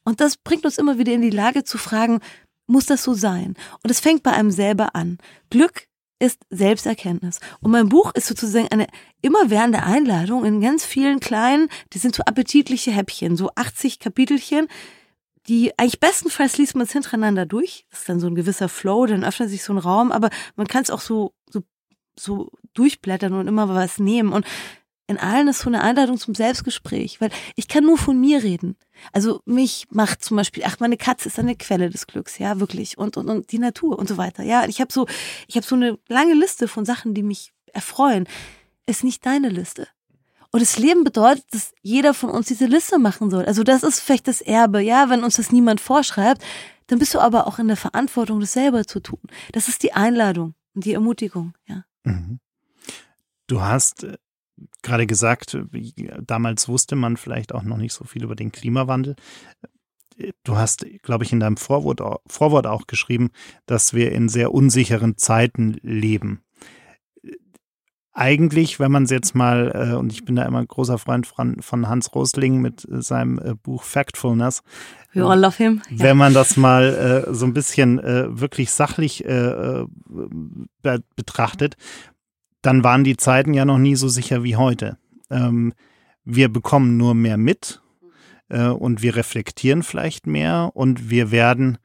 [0.04, 2.20] Und das bringt uns immer wieder in die Lage zu fragen,
[2.66, 3.54] muss das so sein?
[3.82, 5.18] Und es fängt bei einem selber an.
[5.50, 5.87] Glück
[6.18, 7.40] ist Selbsterkenntnis.
[7.60, 8.86] Und mein Buch ist sozusagen eine
[9.22, 14.68] immerwährende Einladung in ganz vielen kleinen, die sind so appetitliche Häppchen, so 80 Kapitelchen,
[15.46, 17.86] die eigentlich bestenfalls liest man es hintereinander durch.
[17.90, 20.66] Das ist dann so ein gewisser Flow, dann öffnet sich so ein Raum, aber man
[20.66, 21.62] kann es auch so, so,
[22.18, 24.32] so durchblättern und immer was nehmen.
[24.32, 24.44] Und
[25.08, 28.76] in allen ist so eine Einladung zum Selbstgespräch, weil ich kann nur von mir reden.
[29.12, 32.98] Also mich macht zum Beispiel, ach, meine Katze ist eine Quelle des Glücks, ja, wirklich.
[32.98, 34.42] Und, und, und die Natur und so weiter.
[34.42, 35.06] Ja, ich habe so,
[35.46, 38.28] ich habe so eine lange Liste von Sachen, die mich erfreuen.
[38.86, 39.88] Ist nicht deine Liste.
[40.50, 43.46] Und das Leben bedeutet, dass jeder von uns diese Liste machen soll.
[43.46, 46.42] Also das ist vielleicht das Erbe, ja, wenn uns das niemand vorschreibt,
[46.86, 49.20] dann bist du aber auch in der Verantwortung, das selber zu tun.
[49.52, 51.84] Das ist die Einladung und die Ermutigung, ja.
[52.04, 52.40] Mhm.
[53.46, 54.16] Du hast äh,
[54.82, 55.58] gerade gesagt,
[56.26, 59.16] damals wusste man vielleicht auch noch nicht so viel über den Klimawandel.
[60.42, 63.30] Du hast, glaube ich, in deinem Vorwort, Vorwort auch geschrieben,
[63.66, 66.42] dass wir in sehr unsicheren Zeiten leben.
[68.12, 71.24] Eigentlich, wenn man es jetzt mal, äh, und ich bin da immer ein großer Freund
[71.24, 74.64] von, von Hans Rosling mit seinem äh, Buch Factfulness.
[75.12, 75.82] We all love him.
[75.88, 79.24] Wenn man das mal äh, so ein bisschen wirklich sachlich
[81.16, 81.76] betrachtet,
[82.62, 84.98] dann waren die Zeiten ja noch nie so sicher wie heute.
[85.30, 85.72] Ähm,
[86.24, 87.80] wir bekommen nur mehr mit
[88.48, 91.78] äh, und wir reflektieren vielleicht mehr und wir werden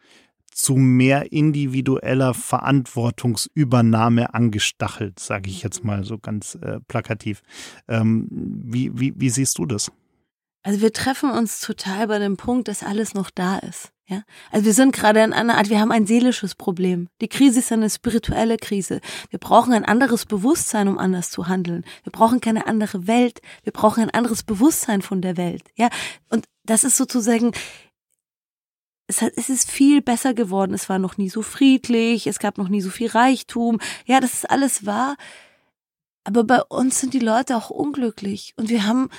[0.51, 7.41] zu mehr individueller Verantwortungsübernahme angestachelt, sage ich jetzt mal so ganz äh, plakativ.
[7.87, 9.91] Ähm, wie, wie, wie siehst du das?
[10.61, 13.92] Also wir treffen uns total bei dem Punkt, dass alles noch da ist.
[14.05, 17.07] Ja, also wir sind gerade in einer Art, wir haben ein seelisches Problem.
[17.21, 18.99] Die Krise ist eine spirituelle Krise.
[19.29, 21.85] Wir brauchen ein anderes Bewusstsein, um anders zu handeln.
[22.03, 23.39] Wir brauchen keine andere Welt.
[23.63, 25.63] Wir brauchen ein anderes Bewusstsein von der Welt.
[25.75, 25.89] Ja,
[26.29, 27.53] und das ist sozusagen,
[29.07, 30.73] es, ist viel besser geworden.
[30.73, 32.27] Es war noch nie so friedlich.
[32.27, 33.79] Es gab noch nie so viel Reichtum.
[34.05, 35.15] Ja, das ist alles wahr.
[36.25, 39.09] Aber bei uns sind die Leute auch unglücklich und wir haben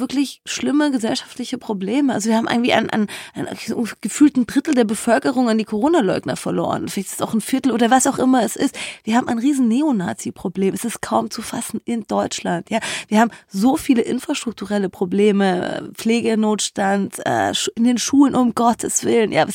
[0.00, 2.12] wirklich schlimme gesellschaftliche Probleme.
[2.12, 3.56] Also wir haben irgendwie einen, einen, einen
[4.00, 6.88] gefühlten Drittel der Bevölkerung an die Corona-Leugner verloren.
[6.88, 8.78] Vielleicht ist es auch ein Viertel oder was auch immer es ist.
[9.04, 10.74] Wir haben ein riesen Neonazi-Problem.
[10.74, 12.70] Es ist kaum zu fassen in Deutschland.
[12.70, 19.32] Ja, wir haben so viele infrastrukturelle Probleme, Pflegenotstand, äh, in den Schulen um Gottes Willen.
[19.32, 19.46] Ja,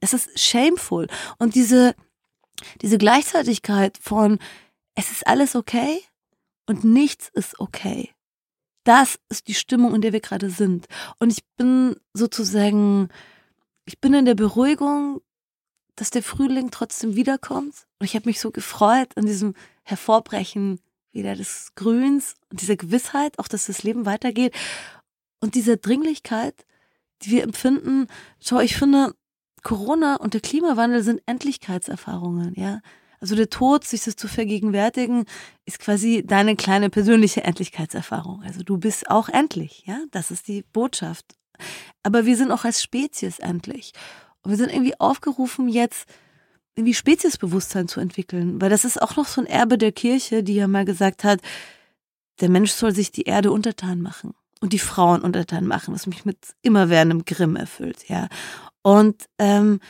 [0.00, 1.08] es ist shameful.
[1.38, 1.94] Und diese,
[2.82, 4.38] diese Gleichzeitigkeit von,
[4.94, 6.00] es ist alles okay
[6.66, 8.10] und nichts ist okay
[8.88, 10.86] das ist die Stimmung, in der wir gerade sind.
[11.18, 13.10] Und ich bin sozusagen,
[13.84, 15.20] ich bin in der Beruhigung,
[15.94, 17.86] dass der Frühling trotzdem wiederkommt.
[17.98, 20.80] Und ich habe mich so gefreut an diesem Hervorbrechen
[21.12, 24.54] wieder des Grüns und dieser Gewissheit, auch dass das Leben weitergeht.
[25.40, 26.64] Und dieser Dringlichkeit,
[27.22, 28.06] die wir empfinden,
[28.40, 29.14] schau, ich finde,
[29.62, 32.80] Corona und der Klimawandel sind Endlichkeitserfahrungen, ja.
[33.20, 35.24] Also der Tod, sich das zu vergegenwärtigen,
[35.64, 38.42] ist quasi deine kleine persönliche Endlichkeitserfahrung.
[38.42, 41.34] Also du bist auch endlich, ja, das ist die Botschaft.
[42.02, 43.92] Aber wir sind auch als Spezies endlich.
[44.42, 46.08] Und wir sind irgendwie aufgerufen, jetzt
[46.76, 50.54] irgendwie Speziesbewusstsein zu entwickeln, weil das ist auch noch so ein Erbe der Kirche, die
[50.54, 51.40] ja mal gesagt hat,
[52.40, 56.24] der Mensch soll sich die Erde untertan machen und die Frauen untertan machen, was mich
[56.24, 58.28] mit immerwährendem Grimm erfüllt, ja.
[58.82, 59.80] Und ähm,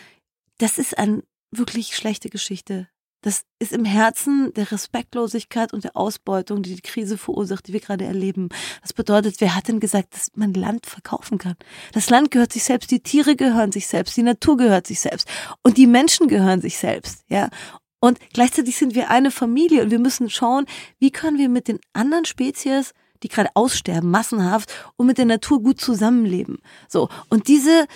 [0.57, 2.89] das ist eine wirklich schlechte Geschichte
[3.21, 7.81] das ist im Herzen der Respektlosigkeit und der Ausbeutung, die die Krise verursacht, die wir
[7.81, 8.49] gerade erleben.
[8.83, 11.57] Das bedeutet, wer hat denn gesagt, dass man Land verkaufen kann?
[11.93, 15.29] Das Land gehört sich selbst, die Tiere gehören sich selbst, die Natur gehört sich selbst
[15.63, 17.49] und die Menschen gehören sich selbst, ja.
[18.01, 20.67] Und gleichzeitig sind wir eine Familie und wir müssen schauen,
[21.01, 25.63] wie können wir mit den anderen Spezies die gerade aussterben, massenhaft, und mit der Natur
[25.63, 26.59] gut zusammenleben.
[26.89, 27.09] So.
[27.29, 27.87] Und diese,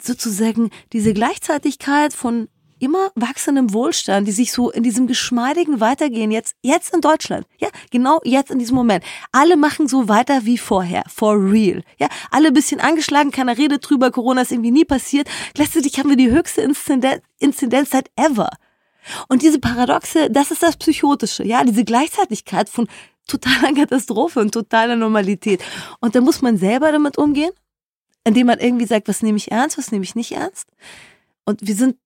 [0.00, 6.56] sozusagen diese Gleichzeitigkeit von immer wachsendem Wohlstand, die sich so in diesem geschmeidigen Weitergehen jetzt,
[6.62, 9.04] jetzt in Deutschland, ja, genau jetzt in diesem Moment.
[9.32, 14.10] Alle machen so weiter wie vorher, for real, ja, alle bisschen angeschlagen, keiner redet drüber,
[14.10, 15.28] Corona ist irgendwie nie passiert.
[15.54, 18.50] Gleichzeitig haben wir die höchste Inzidenz, Inzidenz seit ever.
[19.28, 22.88] Und diese Paradoxe, das ist das Psychotische, ja, diese Gleichzeitigkeit von
[23.26, 25.62] totaler Katastrophe und totaler Normalität.
[26.00, 27.52] Und da muss man selber damit umgehen,
[28.24, 30.68] indem man irgendwie sagt, was nehme ich ernst, was nehme ich nicht ernst.
[31.44, 31.96] Und wir sind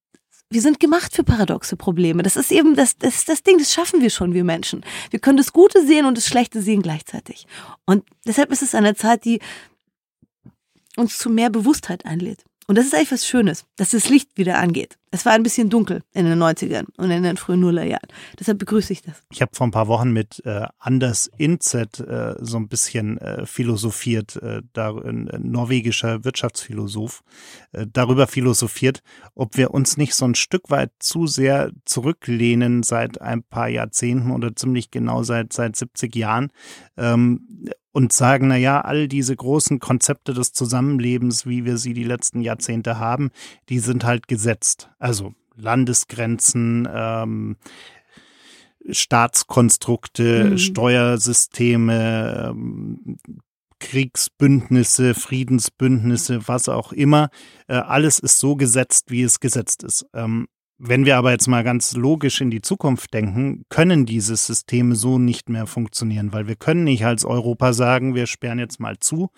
[0.52, 2.22] wir sind gemacht für paradoxe Probleme.
[2.22, 4.84] Das ist eben das, das, das Ding, das schaffen wir schon, wir Menschen.
[5.10, 7.46] Wir können das Gute sehen und das Schlechte sehen gleichzeitig.
[7.86, 9.40] Und deshalb ist es eine Zeit, die
[10.96, 12.44] uns zu mehr Bewusstheit einlädt.
[12.68, 14.98] Und das ist eigentlich was Schönes, dass das Licht wieder angeht.
[15.10, 18.08] Es war ein bisschen dunkel in den 90ern und in den frühen Nullerjahren.
[18.38, 19.22] Deshalb begrüße ich das.
[19.30, 23.44] Ich habe vor ein paar Wochen mit äh, Anders Inzet äh, so ein bisschen äh,
[23.44, 27.22] philosophiert, äh, da, ein, norwegischer Wirtschaftsphilosoph,
[27.72, 29.02] äh, darüber philosophiert,
[29.34, 34.30] ob wir uns nicht so ein Stück weit zu sehr zurücklehnen seit ein paar Jahrzehnten
[34.30, 36.50] oder ziemlich genau seit, seit 70 Jahren
[36.96, 42.04] ähm, und sagen, na ja, all diese großen Konzepte des Zusammenlebens, wie wir sie die
[42.04, 43.30] letzten Jahrzehnte haben,
[43.68, 44.90] die sind halt gesetzt.
[44.98, 47.56] Also Landesgrenzen, ähm,
[48.90, 50.58] Staatskonstrukte, mhm.
[50.58, 53.18] Steuersysteme, ähm,
[53.78, 57.30] Kriegsbündnisse, Friedensbündnisse, was auch immer.
[57.66, 60.06] Äh, alles ist so gesetzt, wie es gesetzt ist.
[60.14, 60.46] Ähm,
[60.84, 65.16] wenn wir aber jetzt mal ganz logisch in die Zukunft denken, können diese Systeme so
[65.16, 69.30] nicht mehr funktionieren, weil wir können nicht als Europa sagen, wir sperren jetzt mal zu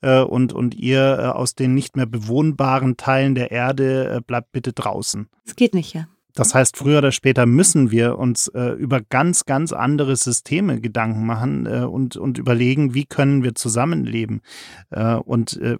[0.00, 4.52] äh, und, und ihr äh, aus den nicht mehr bewohnbaren Teilen der Erde äh, bleibt
[4.52, 5.28] bitte draußen.
[5.44, 6.08] Das geht nicht, ja.
[6.36, 11.24] Das heißt, früher oder später müssen wir uns äh, über ganz, ganz andere Systeme Gedanken
[11.24, 14.42] machen äh, und, und überlegen, wie können wir zusammenleben.
[14.90, 15.78] Äh, und äh,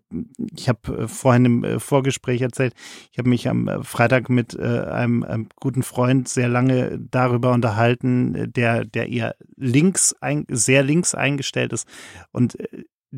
[0.57, 2.73] ich habe äh, vorhin im äh, Vorgespräch erzählt,
[3.12, 8.85] ich habe mich am Freitag mit einem, einem, guten Freund sehr lange darüber unterhalten, der,
[8.85, 11.87] der eher links, ein, sehr links eingestellt ist.
[12.33, 12.57] Und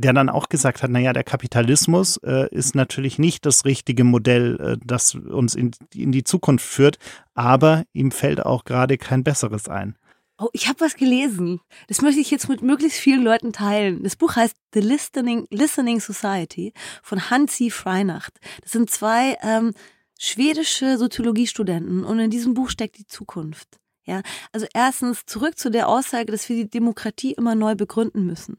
[0.01, 4.59] der dann auch gesagt hat, naja, der Kapitalismus äh, ist natürlich nicht das richtige Modell,
[4.61, 6.99] äh, das uns in, in die Zukunft führt,
[7.35, 9.97] aber ihm fällt auch gerade kein besseres ein.
[10.41, 11.61] Oh, ich habe was gelesen.
[11.89, 14.05] Das möchte ich jetzt mit möglichst vielen Leuten teilen.
[14.05, 18.39] Das Buch heißt The Listening, Listening Society von Hansi Freinacht.
[18.63, 19.73] Das sind zwei ähm,
[20.17, 23.81] schwedische Soziologiestudenten und in diesem Buch steckt die Zukunft.
[24.05, 28.59] Ja, also erstens zurück zu der Aussage, dass wir die Demokratie immer neu begründen müssen.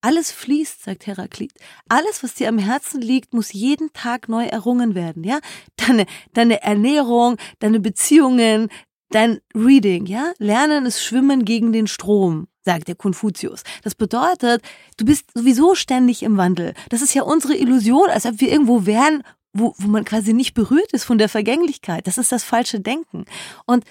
[0.00, 1.52] Alles fließt, sagt Heraklit.
[1.88, 5.40] Alles, was dir am Herzen liegt, muss jeden Tag neu errungen werden, ja?
[5.76, 8.68] Deine, deine Ernährung, deine Beziehungen,
[9.10, 10.32] dein Reading, ja?
[10.38, 13.62] Lernen ist Schwimmen gegen den Strom, sagt der Konfuzius.
[13.82, 14.62] Das bedeutet,
[14.98, 16.74] du bist sowieso ständig im Wandel.
[16.90, 20.54] Das ist ja unsere Illusion, als ob wir irgendwo wären, wo, wo man quasi nicht
[20.54, 22.06] berührt ist von der Vergänglichkeit.
[22.06, 23.24] Das ist das falsche Denken.
[23.66, 23.84] Und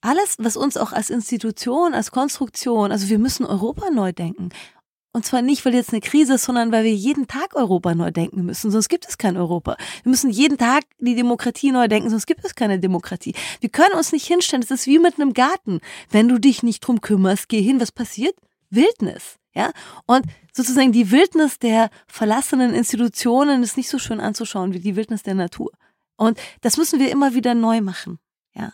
[0.00, 4.50] alles, was uns auch als Institution, als Konstruktion, also wir müssen Europa neu denken.
[5.16, 8.10] Und zwar nicht, weil jetzt eine Krise ist, sondern weil wir jeden Tag Europa neu
[8.10, 9.76] denken müssen, sonst gibt es kein Europa.
[10.02, 13.32] Wir müssen jeden Tag die Demokratie neu denken, sonst gibt es keine Demokratie.
[13.60, 15.80] Wir können uns nicht hinstellen, es ist wie mit einem Garten.
[16.10, 18.34] Wenn du dich nicht drum kümmerst, geh hin, was passiert?
[18.70, 19.38] Wildnis.
[19.54, 19.70] Ja,
[20.06, 25.22] und sozusagen die Wildnis der verlassenen Institutionen ist nicht so schön anzuschauen wie die Wildnis
[25.22, 25.70] der Natur.
[26.16, 28.18] Und das müssen wir immer wieder neu machen.
[28.56, 28.72] Ja.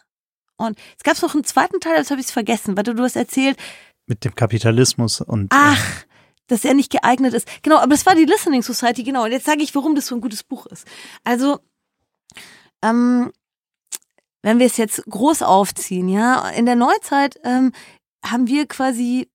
[0.56, 3.16] Und es gab noch einen zweiten Teil, das habe ich vergessen, weil du, du hast
[3.16, 3.58] erzählt.
[4.06, 5.48] Mit dem Kapitalismus und.
[5.50, 6.04] Ach,
[6.50, 7.48] dass er nicht geeignet ist.
[7.62, 9.24] Genau, aber das war die Listening Society, genau.
[9.24, 10.86] Und jetzt sage ich, warum das so ein gutes Buch ist.
[11.24, 11.60] Also,
[12.82, 13.32] ähm,
[14.42, 17.72] wenn wir es jetzt groß aufziehen, ja, in der Neuzeit ähm,
[18.24, 19.28] haben wir quasi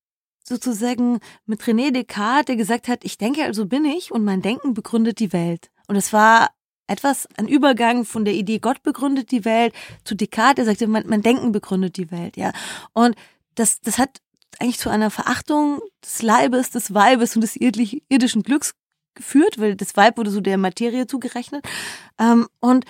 [0.48, 4.74] sozusagen mit René Descartes, der gesagt hat, ich denke, also bin ich und mein Denken
[4.74, 5.72] begründet die Welt.
[5.88, 6.50] Und es war
[6.88, 9.74] etwas, ein Übergang von der Idee, Gott begründet die Welt,
[10.04, 12.52] zu Descartes, der sagte, mein, mein Denken begründet die Welt, ja.
[12.94, 13.16] Und
[13.56, 14.22] das, das hat
[14.60, 18.74] eigentlich zu einer Verachtung des Leibes, des Weibes und des irdischen Glücks
[19.16, 21.66] geführt, weil das Weib wurde so der Materie zugerechnet.
[22.20, 22.86] Ähm, und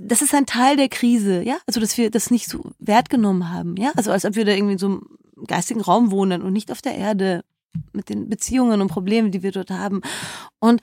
[0.00, 3.50] das ist ein Teil der Krise, ja, also dass wir das nicht so wert genommen
[3.50, 5.06] haben, ja, also als ob wir da irgendwie in so einem
[5.46, 7.44] geistigen Raum wohnen und nicht auf der Erde
[7.92, 10.00] mit den Beziehungen und Problemen, die wir dort haben.
[10.60, 10.80] Und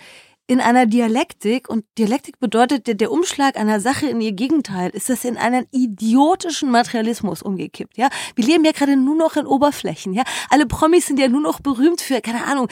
[0.52, 5.08] in einer Dialektik, und Dialektik bedeutet der, der Umschlag einer Sache in ihr Gegenteil, ist
[5.08, 8.10] das in einen idiotischen Materialismus umgekippt, ja.
[8.36, 10.24] Wir leben ja gerade nur noch in Oberflächen, ja.
[10.50, 12.68] Alle Promis sind ja nur noch berühmt für, keine Ahnung,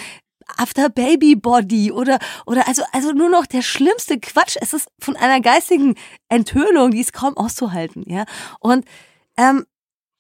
[0.58, 4.58] After Baby Body oder oder also also nur noch der schlimmste Quatsch.
[4.60, 5.96] Es ist von einer geistigen
[6.28, 8.26] Enthüllung, die ist kaum auszuhalten, ja.
[8.60, 8.84] Und
[9.38, 9.66] ähm,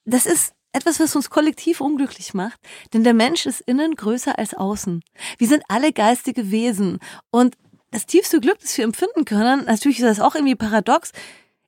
[0.06, 2.60] das ist etwas, was uns kollektiv unglücklich macht.
[2.94, 5.04] Denn der Mensch ist innen größer als außen.
[5.38, 7.00] Wir sind alle geistige Wesen.
[7.32, 7.56] Und
[7.92, 11.12] das tiefste Glück, das wir empfinden können, natürlich ist das auch irgendwie paradox,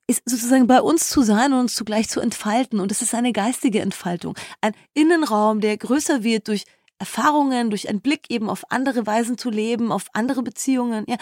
[0.07, 2.79] ist sozusagen bei uns zu sein und uns zugleich zu entfalten.
[2.79, 4.35] Und es ist eine geistige Entfaltung.
[4.59, 6.65] Ein Innenraum, der größer wird durch
[6.99, 11.05] Erfahrungen, durch einen Blick eben auf andere Weisen zu leben, auf andere Beziehungen.
[11.07, 11.17] Ja,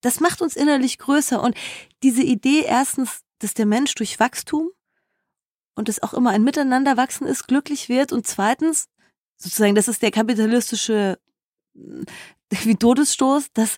[0.00, 1.42] das macht uns innerlich größer.
[1.42, 1.56] Und
[2.02, 4.70] diese Idee erstens, dass der Mensch durch Wachstum
[5.76, 8.12] und es auch immer ein Miteinanderwachsen ist, glücklich wird.
[8.12, 8.88] Und zweitens,
[9.36, 11.18] sozusagen, das ist der kapitalistische
[12.50, 13.76] wie Todesstoß, dass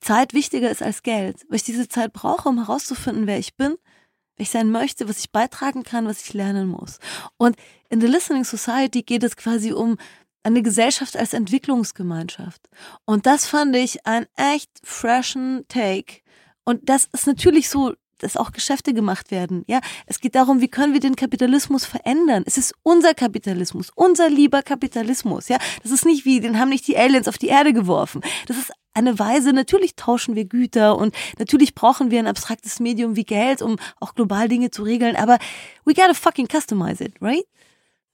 [0.00, 3.76] Zeit wichtiger ist als Geld, weil ich diese Zeit brauche, um herauszufinden, wer ich bin,
[4.36, 6.98] wer ich sein möchte, was ich beitragen kann, was ich lernen muss.
[7.36, 7.56] Und
[7.88, 9.98] in The Listening Society geht es quasi um
[10.42, 12.68] eine Gesellschaft als Entwicklungsgemeinschaft.
[13.04, 16.22] Und das fand ich ein echt freshen Take.
[16.64, 19.64] Und das ist natürlich so dass auch Geschäfte gemacht werden.
[19.66, 22.44] Ja, es geht darum, wie können wir den Kapitalismus verändern?
[22.46, 25.48] Es ist unser Kapitalismus, unser lieber Kapitalismus.
[25.48, 28.20] Ja, das ist nicht wie, den haben nicht die Aliens auf die Erde geworfen.
[28.46, 33.16] Das ist eine Weise, natürlich tauschen wir Güter und natürlich brauchen wir ein abstraktes Medium
[33.16, 35.38] wie Geld, um auch global Dinge zu regeln, aber
[35.84, 37.44] we gotta fucking customize it, right?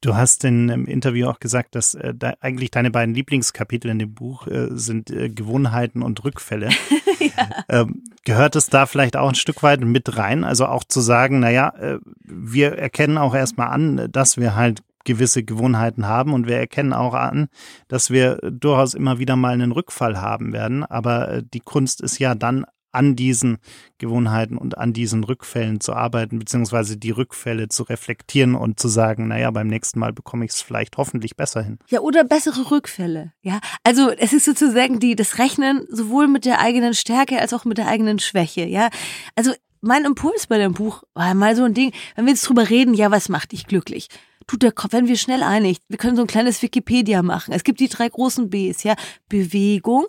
[0.07, 3.99] Du hast in im Interview auch gesagt, dass äh, da eigentlich deine beiden Lieblingskapitel in
[3.99, 6.69] dem Buch äh, sind äh, Gewohnheiten und Rückfälle.
[7.19, 7.65] ja.
[7.69, 10.45] ähm, gehört es da vielleicht auch ein Stück weit mit rein?
[10.45, 15.43] Also auch zu sagen, naja, äh, wir erkennen auch erstmal an, dass wir halt gewisse
[15.43, 17.49] Gewohnheiten haben und wir erkennen auch an,
[17.89, 20.85] dass wir durchaus immer wieder mal einen Rückfall haben werden.
[20.85, 22.65] Aber äh, die Kunst ist ja dann
[22.97, 23.59] an diesen
[23.99, 29.29] Gewohnheiten und an diesen Rückfällen zu arbeiten, beziehungsweise die Rückfälle zu reflektieren und zu sagen,
[29.29, 31.79] naja, beim nächsten Mal bekomme ich es vielleicht hoffentlich besser hin.
[31.89, 33.33] Ja, oder bessere Rückfälle.
[33.43, 37.65] Ja, also es ist sozusagen die, das Rechnen sowohl mit der eigenen Stärke als auch
[37.65, 38.65] mit der eigenen Schwäche.
[38.65, 38.89] Ja,
[39.35, 42.71] also mein Impuls bei dem Buch war mal so ein Ding, wenn wir jetzt drüber
[42.71, 44.09] reden, ja, was macht dich glücklich?
[44.47, 47.53] Tut der Kopf, wenn wir schnell einig, wir können so ein kleines Wikipedia machen.
[47.53, 48.95] Es gibt die drei großen Bs, ja.
[49.29, 50.07] Bewegung,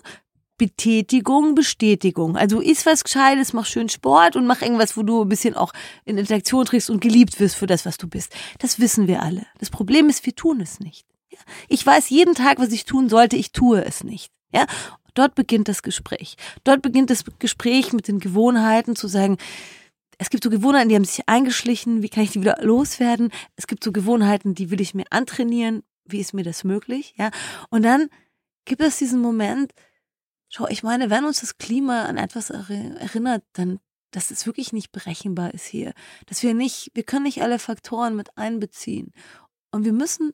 [0.58, 2.36] Betätigung, Bestätigung.
[2.36, 5.72] Also isst was Gescheites, mach schön Sport und mach irgendwas, wo du ein bisschen auch
[6.06, 8.34] in Interaktion triffst und geliebt wirst für das, was du bist.
[8.60, 9.46] Das wissen wir alle.
[9.60, 11.06] Das Problem ist, wir tun es nicht.
[11.68, 14.32] Ich weiß jeden Tag, was ich tun sollte, ich tue es nicht.
[14.52, 14.66] Ja,
[15.14, 16.36] dort beginnt das Gespräch.
[16.64, 19.38] Dort beginnt das Gespräch mit den Gewohnheiten zu sagen,
[20.18, 23.30] es gibt so Gewohnheiten, die haben sich eingeschlichen, wie kann ich die wieder loswerden?
[23.56, 27.14] Es gibt so Gewohnheiten, die will ich mir antrainieren, wie ist mir das möglich?
[27.18, 27.30] Ja,
[27.70, 28.10] und dann
[28.66, 29.74] gibt es diesen Moment,
[30.50, 33.80] Schau, ich meine, wenn uns das Klima an etwas erinnert, dann,
[34.12, 35.94] dass es wirklich nicht berechenbar ist hier.
[36.26, 39.12] Dass wir nicht, wir können nicht alle Faktoren mit einbeziehen.
[39.72, 40.34] Und wir müssen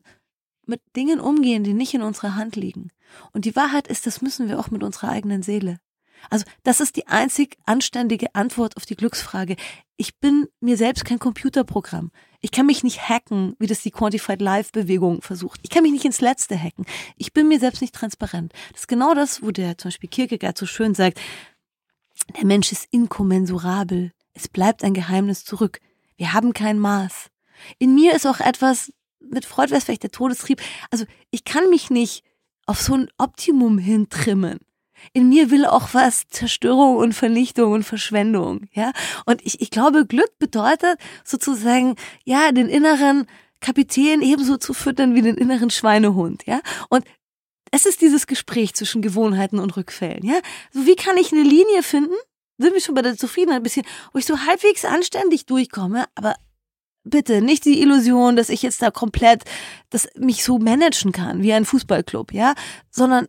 [0.66, 2.92] mit Dingen umgehen, die nicht in unserer Hand liegen.
[3.32, 5.80] Und die Wahrheit ist, das müssen wir auch mit unserer eigenen Seele.
[6.30, 9.56] Also das ist die einzig anständige Antwort auf die Glücksfrage.
[9.98, 12.12] Ich bin mir selbst kein Computerprogramm.
[12.42, 15.60] Ich kann mich nicht hacken, wie das die Quantified Life Bewegung versucht.
[15.64, 16.86] Ich kann mich nicht ins Letzte hacken.
[17.16, 18.54] Ich bin mir selbst nicht transparent.
[18.72, 21.20] Das ist genau das, wo der zum Beispiel Kierkegaard so schön sagt,
[22.38, 24.12] der Mensch ist inkommensurabel.
[24.34, 25.80] Es bleibt ein Geheimnis zurück.
[26.18, 27.30] Wir haben kein Maß.
[27.80, 30.62] In mir ist auch etwas, mit Freud wäre es vielleicht der Todestrieb.
[30.92, 32.24] Also ich kann mich nicht
[32.66, 34.60] auf so ein Optimum hintrimmen
[35.12, 38.92] in mir will auch was Zerstörung und Vernichtung und Verschwendung, ja.
[39.26, 43.28] Und ich, ich glaube, Glück bedeutet sozusagen, ja, den inneren
[43.60, 46.62] Kapitän ebenso zu füttern wie den inneren Schweinehund, ja.
[46.90, 47.06] Und
[47.72, 50.40] es ist dieses Gespräch zwischen Gewohnheiten und Rückfällen, ja.
[50.72, 52.16] So, wie kann ich eine Linie finden?
[52.58, 56.36] Sind wir schon bei der Zufriedenheit ein bisschen, wo ich so halbwegs anständig durchkomme, aber
[57.04, 59.44] bitte nicht die Illusion, dass ich jetzt da komplett,
[59.90, 62.54] dass mich so managen kann wie ein Fußballclub, ja,
[62.90, 63.28] sondern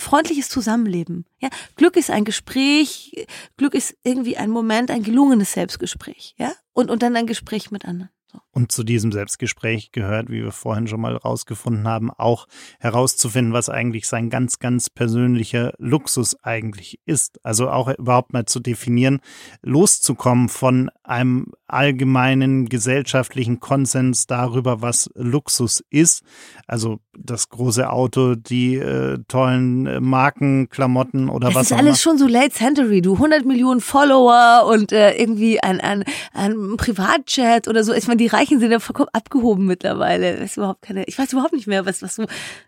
[0.00, 1.26] freundliches Zusammenleben.
[1.38, 6.90] Ja, Glück ist ein Gespräch, Glück ist irgendwie ein Moment, ein gelungenes Selbstgespräch, ja, und
[6.90, 8.10] und dann ein Gespräch mit anderen.
[8.52, 12.46] Und zu diesem Selbstgespräch gehört, wie wir vorhin schon mal rausgefunden haben, auch
[12.80, 17.38] herauszufinden, was eigentlich sein ganz, ganz persönlicher Luxus eigentlich ist.
[17.44, 19.20] Also auch überhaupt mal zu definieren,
[19.62, 26.22] loszukommen von einem allgemeinen gesellschaftlichen Konsens darüber, was Luxus ist.
[26.66, 32.18] Also das große Auto, die äh, tollen äh, Markenklamotten oder das was ist alles schon
[32.18, 37.84] so late century, du 100 Millionen Follower und äh, irgendwie ein, ein, ein Privatjet oder
[37.84, 37.92] so.
[37.92, 40.36] Ich meine, die Reichen sind ja vollkommen abgehoben mittlerweile.
[40.36, 42.24] Ist überhaupt keine, ich weiß überhaupt nicht mehr, was, was so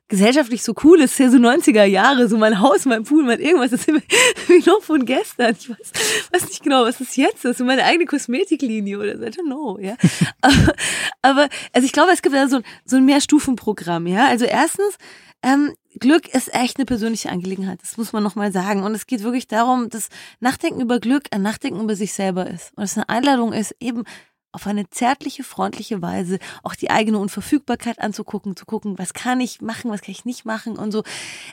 [0.09, 1.19] gesellschaftlich so cool ist.
[1.19, 3.71] Ja, so 90er Jahre, so mein Haus, mein Pool, mein irgendwas.
[3.71, 3.89] Das ist
[4.49, 5.57] wie noch von gestern.
[5.59, 5.93] Ich weiß,
[6.33, 7.59] weiß nicht genau, was das jetzt ist.
[7.59, 9.25] So meine eigene Kosmetiklinie oder so.
[9.25, 9.97] I don't know, ja.
[10.43, 10.75] aber,
[11.23, 14.27] aber, also ich glaube, es gibt ja so, so ein Mehrstufenprogramm, ja.
[14.27, 14.99] Also erstens,
[15.43, 18.83] ähm, Glück ist echt eine persönliche Angelegenheit, das muss man nochmal sagen.
[18.83, 20.09] Und es geht wirklich darum, dass
[20.41, 22.73] Nachdenken über Glück ein Nachdenken über sich selber ist.
[22.77, 24.05] Und es eine Einladung ist, eben
[24.53, 29.61] auf eine zärtliche, freundliche Weise auch die eigene Unverfügbarkeit anzugucken, zu gucken, was kann ich
[29.61, 31.03] machen, was kann ich nicht machen und so.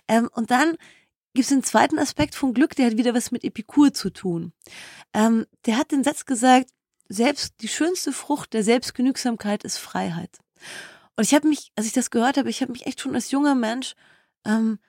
[0.08, 0.76] Ähm, und dann
[1.34, 4.54] gibt es den zweiten Aspekt von Glück, der hat wieder was mit Epikur zu tun.
[5.14, 6.70] Ähm, der hat den Satz gesagt,
[7.08, 10.40] selbst die schönste Frucht der Selbstgenügsamkeit ist Freiheit.
[11.16, 13.32] Und ich habe mich, als ich das gehört habe, ich habe mich echt schon als
[13.32, 13.96] junger Mensch,
[14.46, 14.80] ähm,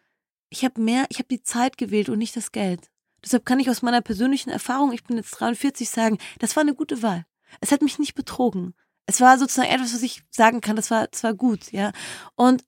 [0.50, 2.90] ich habe mehr, ich habe die Zeit gewählt und nicht das Geld.
[3.24, 6.74] Deshalb kann ich aus meiner persönlichen Erfahrung, ich bin jetzt 43, sagen, das war eine
[6.74, 7.24] gute Wahl.
[7.60, 8.74] Es hat mich nicht betrogen.
[9.06, 11.92] Es war sozusagen etwas, was ich sagen kann, das war, das war gut, ja.
[12.36, 12.64] Und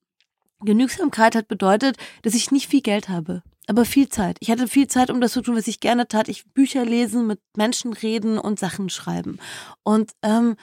[0.60, 4.36] Genügsamkeit hat bedeutet, dass ich nicht viel Geld habe, aber viel Zeit.
[4.40, 6.28] Ich hatte viel Zeit, um das zu tun, was ich gerne tat.
[6.28, 9.38] Ich Bücher lesen, mit Menschen reden und Sachen schreiben.
[9.82, 10.56] Und ähm,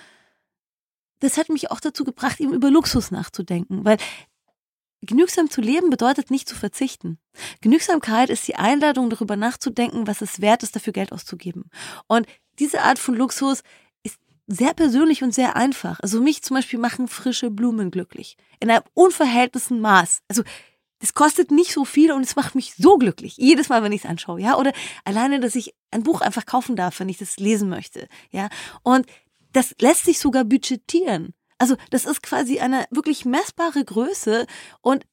[1.20, 3.98] das hat mich auch dazu gebracht, eben über Luxus nachzudenken, weil
[5.02, 7.20] Genügsam zu leben bedeutet nicht zu verzichten.
[7.62, 11.70] Genügsamkeit ist die Einladung, darüber nachzudenken, was es wert ist, dafür Geld auszugeben.
[12.08, 12.28] Und
[12.60, 13.64] diese Art von Luxus
[14.50, 16.00] sehr persönlich und sehr einfach.
[16.02, 18.36] Also mich zum Beispiel machen frische Blumen glücklich.
[18.60, 20.22] In einem unverhältnissen Maß.
[20.28, 20.44] Also
[21.00, 23.38] das kostet nicht so viel und es macht mich so glücklich.
[23.38, 24.58] Jedes Mal, wenn ich es anschaue, ja.
[24.58, 24.74] Oder
[25.06, 28.50] alleine, dass ich ein Buch einfach kaufen darf, wenn ich das lesen möchte, ja.
[28.84, 29.06] Und
[29.54, 31.34] das lässt sich sogar budgetieren.
[31.58, 34.48] Also das ist quasi eine wirklich messbare Größe
[34.82, 35.06] und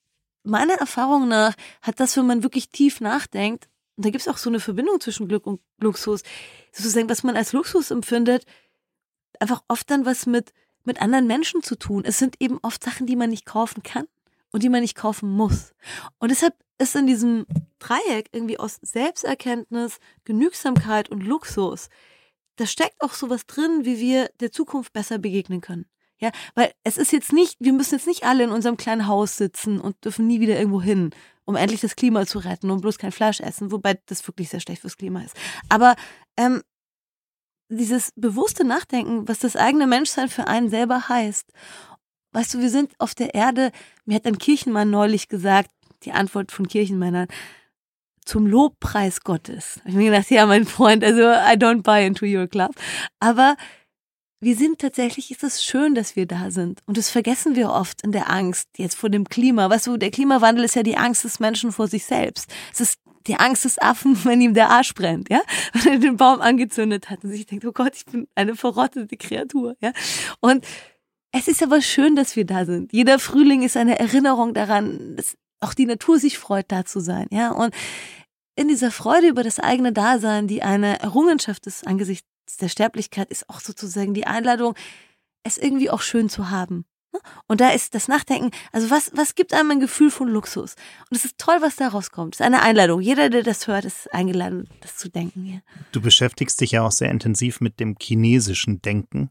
[0.42, 4.36] meiner Erfahrung nach hat das, wenn man wirklich tief nachdenkt, und da gibt es auch
[4.36, 6.22] so eine Verbindung zwischen Glück und Luxus,
[6.70, 8.44] sozusagen, was man als Luxus empfindet,
[9.40, 10.52] einfach oft dann was mit,
[10.84, 12.04] mit anderen Menschen zu tun.
[12.04, 14.06] Es sind eben oft Sachen, die man nicht kaufen kann
[14.52, 15.74] und die man nicht kaufen muss.
[16.18, 17.46] Und deshalb ist in diesem
[17.78, 21.88] Dreieck irgendwie aus Selbsterkenntnis, Genügsamkeit und Luxus,
[22.56, 25.86] da steckt auch sowas drin, wie wir der Zukunft besser begegnen können.
[26.18, 29.36] Ja, weil es ist jetzt nicht, wir müssen jetzt nicht alle in unserem kleinen Haus
[29.36, 31.10] sitzen und dürfen nie wieder irgendwo hin,
[31.44, 34.60] um endlich das Klima zu retten und bloß kein Fleisch essen, wobei das wirklich sehr
[34.60, 35.36] schlecht fürs Klima ist.
[35.68, 35.94] Aber
[36.38, 36.62] ähm,
[37.68, 41.46] dieses bewusste Nachdenken, was das eigene Menschsein für einen selber heißt.
[42.32, 43.72] Weißt du, wir sind auf der Erde,
[44.04, 45.70] mir hat ein Kirchenmann neulich gesagt,
[46.04, 47.28] die Antwort von Kirchenmännern,
[48.24, 49.80] zum Lobpreis Gottes.
[49.84, 52.72] Ich mir gedacht, ja, mein Freund, also I don't buy into your club.
[53.20, 53.56] Aber
[54.40, 56.80] wir sind tatsächlich, ist es schön, dass wir da sind.
[56.86, 59.70] Und das vergessen wir oft in der Angst jetzt vor dem Klima.
[59.70, 62.52] Weißt du, der Klimawandel ist ja die Angst des Menschen vor sich selbst.
[62.72, 65.40] Es ist die Angst des Affen, wenn ihm der Arsch brennt, ja?
[65.72, 69.16] Wenn er den Baum angezündet hat und sich denkt, oh Gott, ich bin eine verrottete
[69.16, 69.92] Kreatur, ja?
[70.40, 70.66] Und
[71.32, 72.92] es ist aber schön, dass wir da sind.
[72.92, 77.26] Jeder Frühling ist eine Erinnerung daran, dass auch die Natur sich freut, da zu sein,
[77.30, 77.50] ja?
[77.50, 77.74] Und
[78.58, 82.26] in dieser Freude über das eigene Dasein, die eine Errungenschaft ist angesichts
[82.60, 84.74] der Sterblichkeit ist auch sozusagen die Einladung,
[85.42, 86.84] es irgendwie auch schön zu haben.
[87.46, 90.74] Und da ist das Nachdenken, also was, was gibt einem ein Gefühl von Luxus?
[91.10, 92.34] Und es ist toll, was da rauskommt.
[92.34, 93.00] Es ist eine Einladung.
[93.00, 95.46] Jeder, der das hört, ist eingeladen, das zu denken.
[95.46, 95.58] Ja.
[95.92, 99.30] Du beschäftigst dich ja auch sehr intensiv mit dem chinesischen Denken.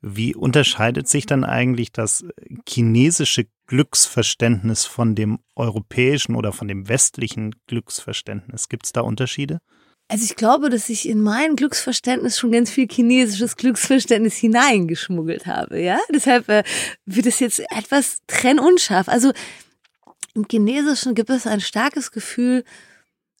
[0.00, 2.24] Wie unterscheidet sich dann eigentlich das
[2.68, 8.68] chinesische Glücksverständnis von dem europäischen oder von dem westlichen Glücksverständnis?
[8.68, 9.60] Gibt es da Unterschiede?
[10.08, 15.80] Also ich glaube, dass ich in mein Glücksverständnis schon ganz viel chinesisches Glücksverständnis hineingeschmuggelt habe,
[15.80, 15.98] ja.
[16.12, 16.62] Deshalb äh,
[17.06, 19.08] wird es jetzt etwas trennunscharf.
[19.08, 19.32] Also
[20.34, 22.64] im Chinesischen gibt es ein starkes Gefühl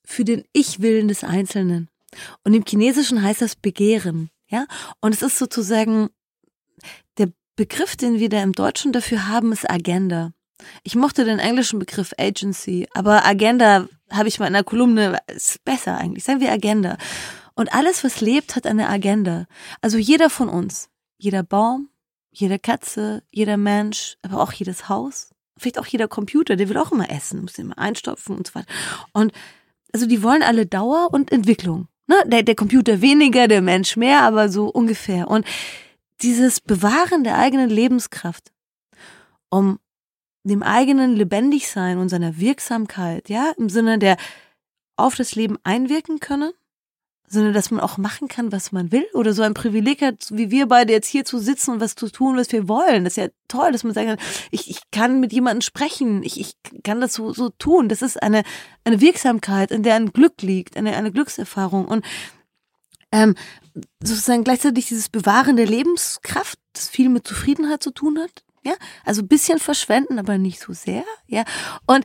[0.04, 1.88] für den Ich-Willen des Einzelnen.
[2.44, 4.66] Und im Chinesischen heißt das Begehren, ja.
[5.00, 6.08] Und es ist sozusagen
[7.18, 10.32] der Begriff, den wir da im Deutschen dafür haben, ist Agenda.
[10.82, 15.64] Ich mochte den englischen Begriff Agency, aber Agenda habe ich mal in einer Kolumne, ist
[15.64, 16.96] besser eigentlich, sagen wir Agenda.
[17.54, 19.46] Und alles, was lebt, hat eine Agenda.
[19.80, 20.88] Also jeder von uns,
[21.18, 21.88] jeder Baum,
[22.30, 26.92] jede Katze, jeder Mensch, aber auch jedes Haus, vielleicht auch jeder Computer, der will auch
[26.92, 28.66] immer essen, muss immer einstopfen und so weiter.
[29.12, 29.32] Und
[29.92, 31.86] also die wollen alle Dauer und Entwicklung.
[32.08, 32.16] Ne?
[32.26, 35.28] Der, der Computer weniger, der Mensch mehr, aber so ungefähr.
[35.28, 35.46] Und
[36.22, 38.52] dieses Bewahren der eigenen Lebenskraft,
[39.50, 39.78] um
[40.44, 44.16] dem eigenen Lebendigsein und seiner Wirksamkeit, ja, im Sinne der
[44.96, 46.52] auf das Leben einwirken können,
[47.26, 50.50] sondern dass man auch machen kann, was man will oder so ein Privileg hat, wie
[50.50, 53.04] wir beide jetzt hier zu sitzen und was zu tun, was wir wollen.
[53.04, 54.18] Das ist ja toll, dass man sagen kann,
[54.50, 57.88] ich, ich kann mit jemandem sprechen, ich, ich kann das so, so tun.
[57.88, 58.44] Das ist eine,
[58.84, 62.04] eine Wirksamkeit, in der ein Glück liegt, eine, eine Glückserfahrung und
[63.10, 63.34] ähm,
[64.02, 69.22] sozusagen gleichzeitig dieses Bewahren der Lebenskraft, das viel mit Zufriedenheit zu tun hat, ja, also
[69.22, 71.44] bisschen verschwenden, aber nicht so sehr, ja.
[71.86, 72.04] Und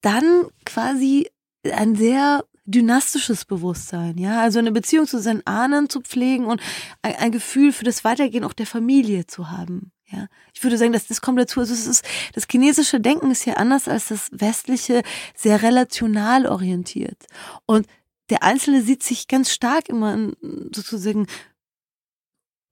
[0.00, 1.30] dann quasi
[1.72, 6.60] ein sehr dynastisches Bewusstsein, ja, also eine Beziehung zu seinen Ahnen zu pflegen und
[7.02, 10.26] ein, ein, Gefühl für das Weitergehen auch der Familie zu haben, ja.
[10.54, 11.60] Ich würde sagen, dass das kommt dazu.
[11.60, 15.02] Also es ist, das chinesische Denken ist ja anders als das westliche,
[15.34, 17.26] sehr relational orientiert.
[17.66, 17.86] Und
[18.30, 20.36] der Einzelne sieht sich ganz stark immer in,
[20.74, 21.26] sozusagen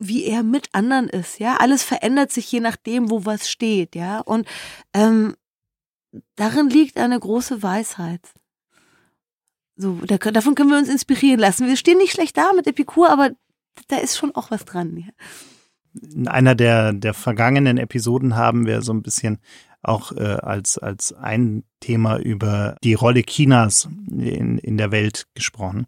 [0.09, 1.57] wie er mit anderen ist, ja.
[1.57, 4.21] Alles verändert sich je nachdem, wo was steht, ja.
[4.21, 4.47] Und
[4.95, 5.35] ähm,
[6.37, 8.21] darin liegt eine große Weisheit.
[9.77, 11.67] So, da, davon können wir uns inspirieren lassen.
[11.67, 13.31] Wir stehen nicht schlecht da mit Epikur, aber
[13.89, 14.97] da ist schon auch was dran.
[14.97, 15.13] Ja.
[16.15, 19.39] In einer der, der vergangenen Episoden haben wir so ein bisschen
[19.83, 25.87] auch äh, als, als ein Thema über die Rolle Chinas in, in der Welt gesprochen.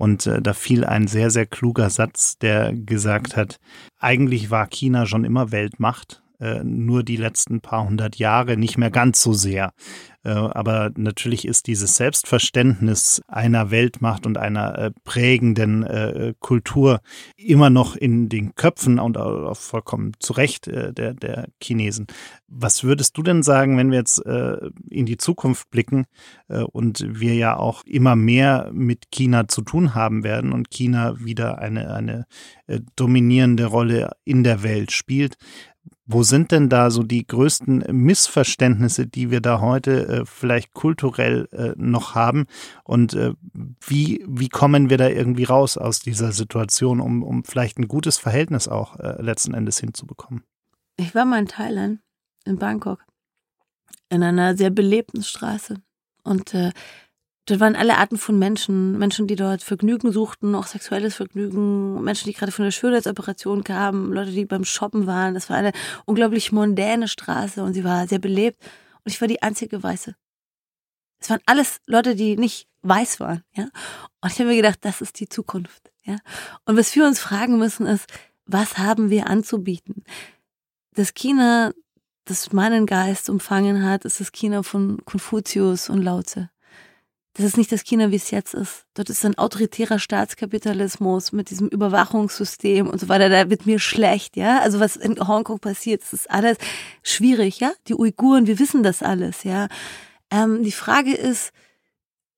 [0.00, 3.60] Und äh, da fiel ein sehr, sehr kluger Satz, der gesagt hat,
[3.98, 8.90] eigentlich war China schon immer Weltmacht, äh, nur die letzten paar hundert Jahre nicht mehr
[8.90, 9.74] ganz so sehr.
[10.22, 17.00] Äh, aber natürlich ist dieses Selbstverständnis einer Weltmacht und einer äh, prägenden äh, Kultur
[17.36, 22.06] immer noch in den Köpfen und auch vollkommen zu Recht der, der Chinesen.
[22.48, 24.22] Was würdest du denn sagen, wenn wir jetzt
[24.90, 26.06] in die Zukunft blicken
[26.48, 31.58] und wir ja auch immer mehr mit China zu tun haben werden und China wieder
[31.58, 32.26] eine, eine
[32.96, 35.36] dominierende Rolle in der Welt spielt?
[36.12, 41.46] Wo sind denn da so die größten Missverständnisse, die wir da heute äh, vielleicht kulturell
[41.52, 42.46] äh, noch haben?
[42.82, 43.34] Und äh,
[43.86, 48.18] wie, wie kommen wir da irgendwie raus aus dieser Situation, um, um vielleicht ein gutes
[48.18, 50.42] Verhältnis auch äh, letzten Endes hinzubekommen?
[50.96, 52.00] Ich war mal in Thailand,
[52.44, 53.06] in Bangkok,
[54.08, 55.76] in einer sehr belebten Straße.
[56.24, 56.72] Und äh,
[57.50, 62.26] Dort waren alle Arten von Menschen, Menschen, die dort Vergnügen suchten, auch sexuelles Vergnügen, Menschen,
[62.26, 65.34] die gerade von der Schönheitsoperation kamen, Leute, die beim Shoppen waren.
[65.34, 65.72] Das war eine
[66.04, 68.62] unglaublich mondäne Straße und sie war sehr belebt.
[69.04, 70.14] Und ich war die einzige Weiße.
[71.18, 73.64] Es waren alles Leute, die nicht weiß waren, ja.
[74.20, 76.18] Und ich habe mir gedacht, das ist die Zukunft, ja.
[76.66, 78.06] Und was wir uns fragen müssen ist,
[78.46, 80.04] was haben wir anzubieten?
[80.94, 81.72] Das China,
[82.26, 86.22] das meinen Geist umfangen hat, ist das China von Konfuzius und Lao
[87.40, 88.84] das ist nicht das China, wie es jetzt ist.
[88.94, 93.30] Dort ist ein autoritärer Staatskapitalismus mit diesem Überwachungssystem und so weiter.
[93.30, 94.60] Da wird mir schlecht, ja.
[94.60, 96.58] Also was in Hongkong passiert, das ist alles
[97.02, 97.72] schwierig, ja.
[97.88, 99.68] Die Uiguren, wir wissen das alles, ja.
[100.30, 101.52] Ähm, die Frage ist,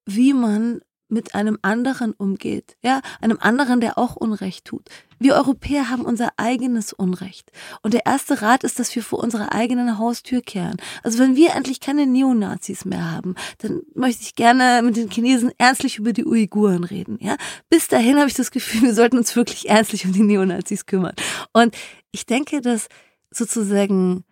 [0.06, 0.80] wie man
[1.12, 4.88] mit einem anderen umgeht, ja, einem anderen, der auch Unrecht tut.
[5.18, 7.52] Wir Europäer haben unser eigenes Unrecht.
[7.82, 10.78] Und der erste Rat ist, dass wir vor unserer eigenen Haustür kehren.
[11.04, 15.52] Also wenn wir endlich keine Neonazis mehr haben, dann möchte ich gerne mit den Chinesen
[15.58, 17.36] ernstlich über die Uiguren reden, ja.
[17.68, 21.14] Bis dahin habe ich das Gefühl, wir sollten uns wirklich ernstlich um die Neonazis kümmern.
[21.52, 21.76] Und
[22.10, 22.88] ich denke, dass
[23.30, 24.24] sozusagen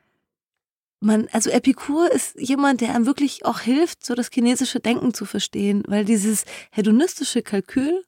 [1.01, 5.25] man, also Epikur ist jemand, der einem wirklich auch hilft, so das chinesische Denken zu
[5.25, 8.05] verstehen, weil dieses hedonistische Kalkül,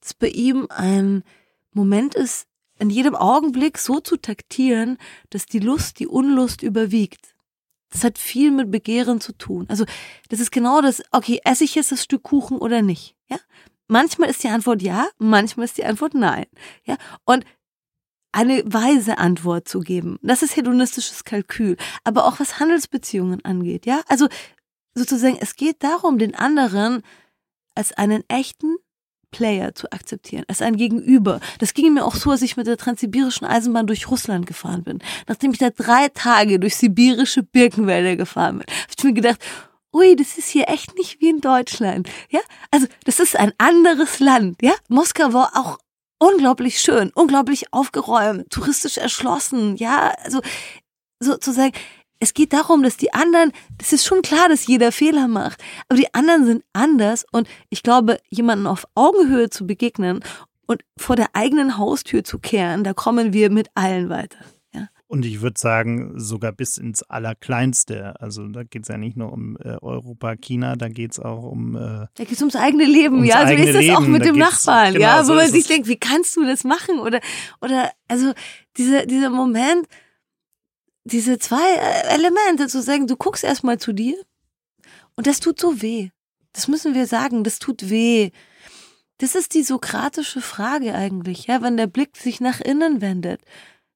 [0.00, 1.22] das bei ihm ein
[1.72, 2.46] Moment ist,
[2.78, 4.96] in jedem Augenblick so zu taktieren,
[5.28, 7.34] dass die Lust die Unlust überwiegt.
[7.90, 9.66] Das hat viel mit Begehren zu tun.
[9.68, 9.84] Also,
[10.30, 13.16] das ist genau das, okay, esse ich jetzt das Stück Kuchen oder nicht?
[13.28, 13.38] Ja?
[13.88, 16.46] Manchmal ist die Antwort ja, manchmal ist die Antwort nein.
[16.84, 16.96] Ja?
[17.24, 17.44] Und
[18.32, 20.18] eine weise Antwort zu geben.
[20.22, 21.76] Das ist hedonistisches Kalkül.
[22.04, 24.00] Aber auch was Handelsbeziehungen angeht, ja?
[24.08, 24.28] Also
[24.94, 27.02] sozusagen, es geht darum, den anderen
[27.74, 28.76] als einen echten
[29.30, 31.40] Player zu akzeptieren, als ein Gegenüber.
[31.58, 34.98] Das ging mir auch so, als ich mit der transsibirischen Eisenbahn durch Russland gefahren bin.
[35.28, 39.40] Nachdem ich da drei Tage durch sibirische Birkenwälder gefahren bin, habe ich mir gedacht,
[39.92, 42.08] ui, das ist hier echt nicht wie in Deutschland.
[42.28, 44.62] Ja, also das ist ein anderes Land.
[44.62, 45.78] Ja, Moskau war auch
[46.20, 50.40] unglaublich schön, unglaublich aufgeräumt, touristisch erschlossen, ja, also
[51.18, 51.72] sozusagen,
[52.20, 55.98] es geht darum, dass die anderen, das ist schon klar, dass jeder Fehler macht, aber
[55.98, 60.22] die anderen sind anders und ich glaube, jemanden auf Augenhöhe zu begegnen
[60.66, 64.38] und vor der eigenen Haustür zu kehren, da kommen wir mit allen weiter.
[65.10, 68.20] Und ich würde sagen, sogar bis ins Allerkleinste.
[68.20, 71.42] Also da geht es ja nicht nur um äh, Europa, China, da geht es auch
[71.42, 71.74] um.
[71.74, 73.40] Äh, da geht es ums eigene Leben, ums ja.
[73.40, 75.66] So also ist das auch mit da dem Nachbarn, genau, ja, wo so man sich
[75.66, 77.00] denkt, wie kannst du das machen?
[77.00, 77.20] Oder,
[77.60, 78.34] oder also
[78.76, 79.88] diese, dieser Moment,
[81.02, 84.14] diese zwei äh, Elemente zu sagen, du guckst erstmal zu dir
[85.16, 86.10] und das tut so weh.
[86.52, 88.30] Das müssen wir sagen, das tut weh.
[89.18, 93.40] Das ist die sokratische Frage eigentlich, ja, wenn der Blick sich nach innen wendet.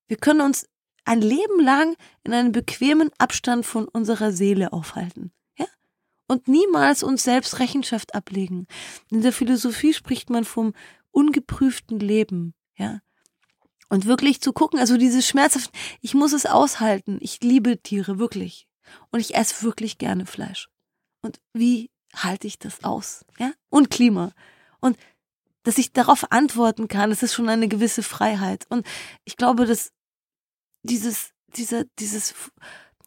[0.08, 0.66] Wir können uns
[1.04, 5.32] ein Leben lang in einem bequemen Abstand von unserer Seele aufhalten.
[5.58, 5.66] Ja?
[6.28, 8.66] Und niemals uns selbst Rechenschaft ablegen.
[9.10, 10.72] In der Philosophie spricht man vom
[11.10, 12.54] ungeprüften Leben.
[12.76, 13.00] Ja?
[13.88, 17.18] Und wirklich zu gucken, also dieses schmerzhaft, ich muss es aushalten.
[17.20, 18.66] Ich liebe Tiere, wirklich.
[19.10, 20.68] Und ich esse wirklich gerne Fleisch.
[21.22, 23.24] Und wie halte ich das aus?
[23.38, 23.52] Ja?
[23.68, 24.32] Und Klima.
[24.80, 24.96] Und
[25.64, 28.66] dass ich darauf antworten kann, das ist schon eine gewisse Freiheit.
[28.68, 28.86] Und
[29.24, 29.92] ich glaube, dass
[30.84, 32.34] dieses, dieser, dieses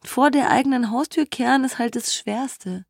[0.04, 2.86] vor der eigenen Haustür kehren ist halt das Schwerste.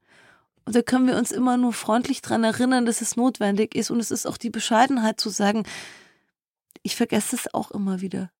[0.66, 3.90] Und da können wir uns immer nur freundlich dran erinnern, dass es notwendig ist.
[3.90, 5.64] Und es ist auch die Bescheidenheit zu sagen,
[6.84, 8.32] ich vergesse es auch immer wieder.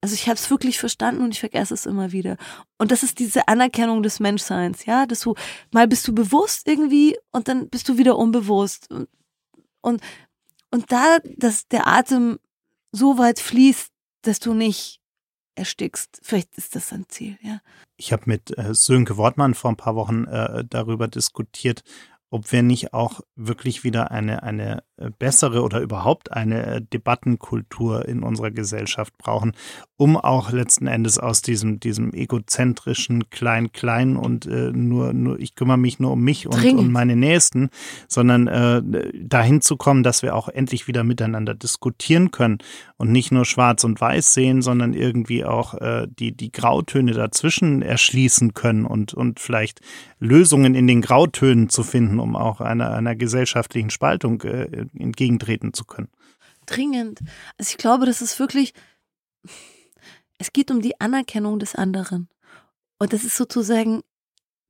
[0.00, 2.36] Also ich habe es wirklich verstanden und ich vergesse es immer wieder.
[2.78, 5.34] Und das ist diese Anerkennung des Menschseins, ja, dass du
[5.72, 9.08] mal bist du bewusst irgendwie und dann bist du wieder unbewusst und
[9.86, 10.02] und,
[10.72, 12.40] und da, dass der Atem
[12.90, 13.92] so weit fließt,
[14.22, 15.00] dass du nicht
[15.56, 16.20] erstickst.
[16.22, 17.60] Vielleicht ist das ein Ziel, ja.
[17.96, 21.82] Ich habe mit äh, Sönke Wortmann vor ein paar Wochen äh, darüber diskutiert,
[22.30, 28.08] ob wir nicht auch wirklich wieder eine, eine äh, bessere oder überhaupt eine äh, Debattenkultur
[28.08, 29.52] in unserer Gesellschaft brauchen,
[29.96, 35.78] um auch letzten Endes aus diesem, diesem egozentrischen Klein-Klein und äh, nur, nur, ich kümmere
[35.78, 37.70] mich nur um mich und, um meine Nächsten,
[38.08, 38.82] sondern äh,
[39.14, 42.58] dahin zu kommen, dass wir auch endlich wieder miteinander diskutieren können
[42.96, 47.82] und nicht nur schwarz und weiß sehen, sondern irgendwie auch äh, die, die Grautöne dazwischen
[47.82, 49.80] erschließen können und, und vielleicht
[50.18, 55.84] Lösungen in den Grautönen zu finden, um auch einer, einer gesellschaftlichen Spaltung äh, entgegentreten zu
[55.84, 56.08] können.
[56.66, 57.20] Dringend.
[57.58, 58.72] Also ich glaube, das ist wirklich,
[60.38, 62.28] es geht um die Anerkennung des anderen.
[62.98, 64.02] Und das ist sozusagen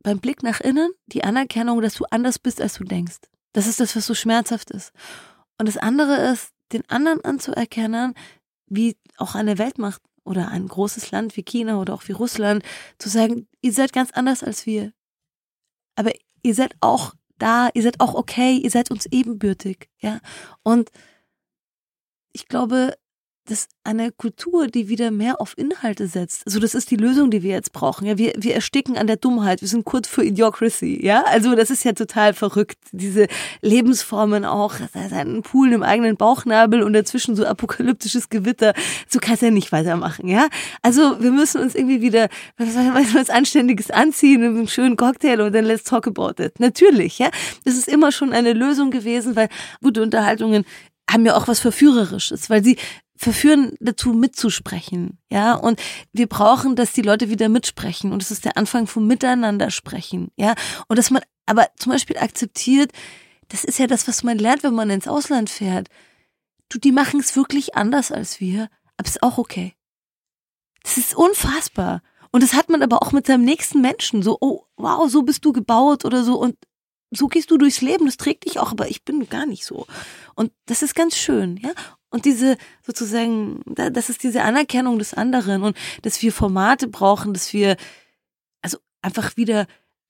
[0.03, 3.19] beim Blick nach innen die Anerkennung, dass du anders bist, als du denkst.
[3.53, 4.93] Das ist das, was so schmerzhaft ist.
[5.59, 8.15] Und das andere ist, den anderen anzuerkennen,
[8.67, 12.65] wie auch eine Weltmacht oder ein großes Land wie China oder auch wie Russland,
[12.99, 14.93] zu sagen, ihr seid ganz anders als wir.
[15.95, 20.21] Aber ihr seid auch da, ihr seid auch okay, ihr seid uns ebenbürtig, ja.
[20.63, 20.91] Und
[22.33, 22.97] ich glaube,
[23.47, 26.43] das eine Kultur, die wieder mehr auf Inhalte setzt.
[26.47, 28.07] Also das ist die Lösung, die wir jetzt brauchen.
[28.07, 29.61] Ja, wir, wir ersticken an der Dummheit.
[29.61, 31.05] Wir sind kurz für Idiocracy.
[31.05, 32.79] Ja, also das ist ja total verrückt.
[32.93, 33.29] Diese
[33.63, 34.75] Lebensformen auch.
[34.95, 38.75] Ein Pool im eigenen Bauchnabel und dazwischen so apokalyptisches Gewitter.
[39.09, 40.29] So kannst du ja nicht weitermachen.
[40.29, 40.49] Ja,
[40.83, 45.55] also wir müssen uns irgendwie wieder was, was, was Anständiges anziehen, einen schönen Cocktail und
[45.55, 46.59] dann let's talk about it.
[46.59, 47.19] Natürlich.
[47.19, 47.31] Ja,
[47.65, 49.49] das ist immer schon eine Lösung gewesen, weil
[49.81, 50.65] gute Unterhaltungen
[51.11, 52.77] haben ja auch was Verführerisches, weil sie
[53.17, 55.81] verführen dazu mitzusprechen, ja, und
[56.13, 60.31] wir brauchen, dass die Leute wieder mitsprechen und es ist der Anfang vom Miteinander sprechen,
[60.37, 60.55] ja,
[60.89, 62.93] und dass man aber zum Beispiel akzeptiert,
[63.49, 65.89] das ist ja das, was man lernt, wenn man ins Ausland fährt.
[66.69, 69.75] Du, die machen es wirklich anders als wir, aber ist auch okay.
[70.83, 72.03] Das ist unfassbar.
[72.33, 74.23] Und das hat man aber auch mit seinem nächsten Menschen.
[74.23, 76.39] So, oh, wow, so bist du gebaut oder so.
[76.39, 76.57] Und
[77.11, 79.87] so gehst du durchs Leben, das trägt dich auch, aber ich bin gar nicht so.
[80.35, 81.71] Und das ist ganz schön, ja.
[82.17, 87.53] Und diese sozusagen, das ist diese Anerkennung des anderen und dass wir Formate brauchen, dass
[87.53, 87.77] wir
[88.63, 89.67] also einfach wieder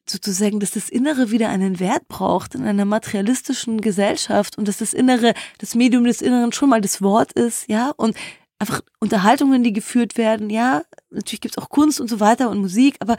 [0.09, 4.93] sozusagen, dass das Innere wieder einen Wert braucht in einer materialistischen Gesellschaft und dass das
[4.93, 8.17] Innere, das Medium des Inneren schon mal das Wort ist, ja, und
[8.61, 12.99] einfach Unterhaltungen, die geführt werden, ja, natürlich gibt's auch Kunst und so weiter und Musik,
[13.01, 13.17] aber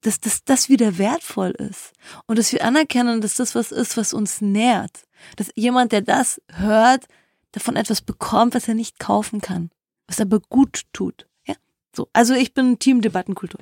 [0.00, 1.92] dass, dass das wieder wertvoll ist
[2.24, 5.02] und dass wir anerkennen, dass das was ist, was uns nährt.
[5.36, 7.04] Dass jemand, der das hört,
[7.52, 9.70] davon etwas bekommt, was er nicht kaufen kann,
[10.06, 11.26] was aber gut tut.
[11.46, 11.54] Ja,
[11.94, 12.08] so.
[12.12, 13.60] Also ich bin Team Debattenkultur.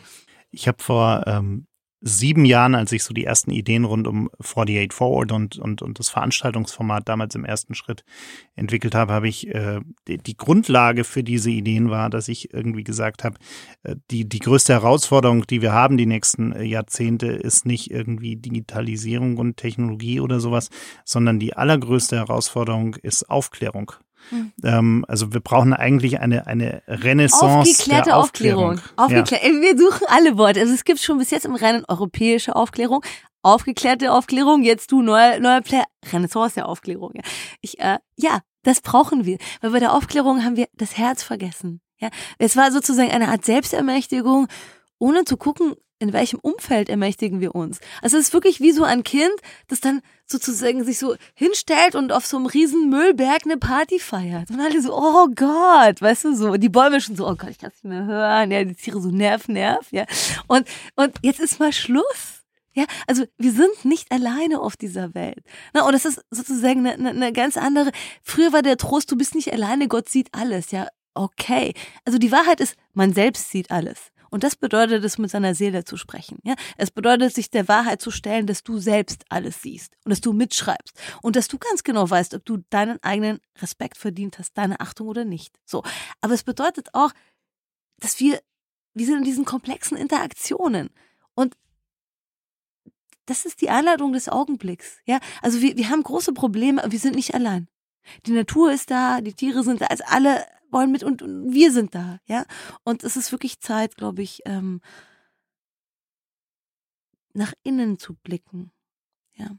[0.50, 1.67] Ich habe vor ähm,
[2.00, 5.98] sieben Jahren, als ich so die ersten Ideen rund um 48 Forward und, und, und
[5.98, 8.04] das Veranstaltungsformat damals im ersten Schritt
[8.54, 12.84] entwickelt habe, habe ich äh, die, die Grundlage für diese Ideen war, dass ich irgendwie
[12.84, 13.38] gesagt habe,
[13.82, 18.36] äh, die, die größte Herausforderung, die wir haben die nächsten äh, Jahrzehnte, ist nicht irgendwie
[18.36, 20.70] Digitalisierung und Technologie oder sowas,
[21.04, 23.92] sondern die allergrößte Herausforderung ist Aufklärung.
[24.30, 24.52] Mhm.
[24.62, 28.78] Ähm, also wir brauchen eigentlich eine, eine Renaissance Aufgeklärte der Aufklärung.
[28.96, 29.22] Aufklärung.
[29.22, 29.60] Aufgeklär ja.
[29.60, 30.60] Wir suchen alle Worte.
[30.60, 33.04] Also es gibt schon bis jetzt im Rennen europäische Aufklärung,
[33.42, 37.12] aufgeklärte Aufklärung, jetzt du neuer neuer Player, Renaissance der Aufklärung.
[37.14, 37.22] Ja.
[37.60, 41.80] Ich äh, ja, das brauchen wir, weil bei der Aufklärung haben wir das Herz vergessen.
[42.00, 44.46] Ja, es war sozusagen eine Art Selbstermächtigung,
[44.98, 47.80] ohne zu gucken, in welchem Umfeld ermächtigen wir uns?
[48.02, 49.34] Also es ist wirklich wie so ein Kind,
[49.66, 54.50] das dann sozusagen sich so hinstellt und auf so einem riesen Müllberg eine Party feiert.
[54.50, 57.58] Und alle so, oh Gott, weißt du, so, die Bäume schon so, oh Gott, ich
[57.58, 60.04] kann es nicht mehr hören, ja, die Tiere so nerv, nerv, ja.
[60.46, 62.44] Und, und jetzt ist mal Schluss.
[62.74, 65.42] Ja, also wir sind nicht alleine auf dieser Welt.
[65.74, 67.90] Na, und das ist sozusagen eine, eine, eine ganz andere.
[68.22, 70.70] Früher war der Trost, du bist nicht alleine, Gott sieht alles.
[70.70, 71.74] Ja, okay.
[72.04, 74.12] Also die Wahrheit ist, man selbst sieht alles.
[74.30, 76.38] Und das bedeutet es, mit seiner Seele zu sprechen.
[76.44, 76.54] Ja?
[76.76, 80.32] Es bedeutet, sich der Wahrheit zu stellen, dass du selbst alles siehst und dass du
[80.32, 84.80] mitschreibst und dass du ganz genau weißt, ob du deinen eigenen Respekt verdient hast, deine
[84.80, 85.58] Achtung oder nicht.
[85.64, 85.82] So.
[86.20, 87.12] Aber es bedeutet auch,
[88.00, 88.40] dass wir,
[88.94, 90.90] wir sind in diesen komplexen Interaktionen
[91.34, 91.56] und
[93.26, 94.98] das ist die Einladung des Augenblicks.
[95.04, 97.68] Ja, also wir, wir haben große Probleme, wir sind nicht allein.
[98.26, 101.72] Die Natur ist da, die Tiere sind da, also alle, wollen mit und, und wir
[101.72, 102.44] sind da, ja.
[102.84, 104.80] Und es ist wirklich Zeit, glaube ich, ähm,
[107.32, 108.72] nach innen zu blicken,
[109.34, 109.50] ja.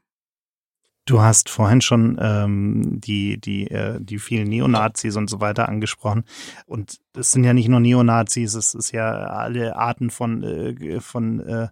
[1.06, 6.24] Du hast vorhin schon ähm, die, die, äh, die vielen Neonazis und so weiter angesprochen.
[6.68, 11.40] Und es sind ja nicht nur Neonazis, es ist ja alle Arten von, äh, von
[11.40, 11.70] äh,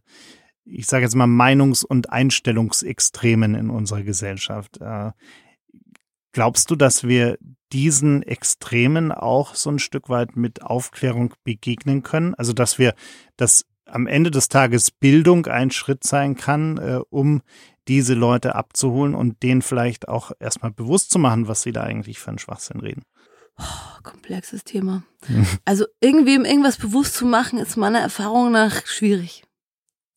[0.66, 4.80] ich sage jetzt mal, Meinungs- und Einstellungsextremen in unserer Gesellschaft.
[6.38, 7.40] Glaubst du, dass wir
[7.74, 12.36] diesen Extremen auch so ein Stück weit mit Aufklärung begegnen können?
[12.36, 12.94] Also, dass wir,
[13.38, 17.42] dass am Ende des Tages Bildung ein Schritt sein kann, äh, um
[17.88, 22.20] diese Leute abzuholen und denen vielleicht auch erstmal bewusst zu machen, was sie da eigentlich
[22.20, 23.02] für einen Schwachsinn reden.
[23.58, 25.02] Oh, komplexes Thema.
[25.66, 29.44] Also irgendwem irgendwas bewusst zu machen, ist meiner Erfahrung nach schwierig.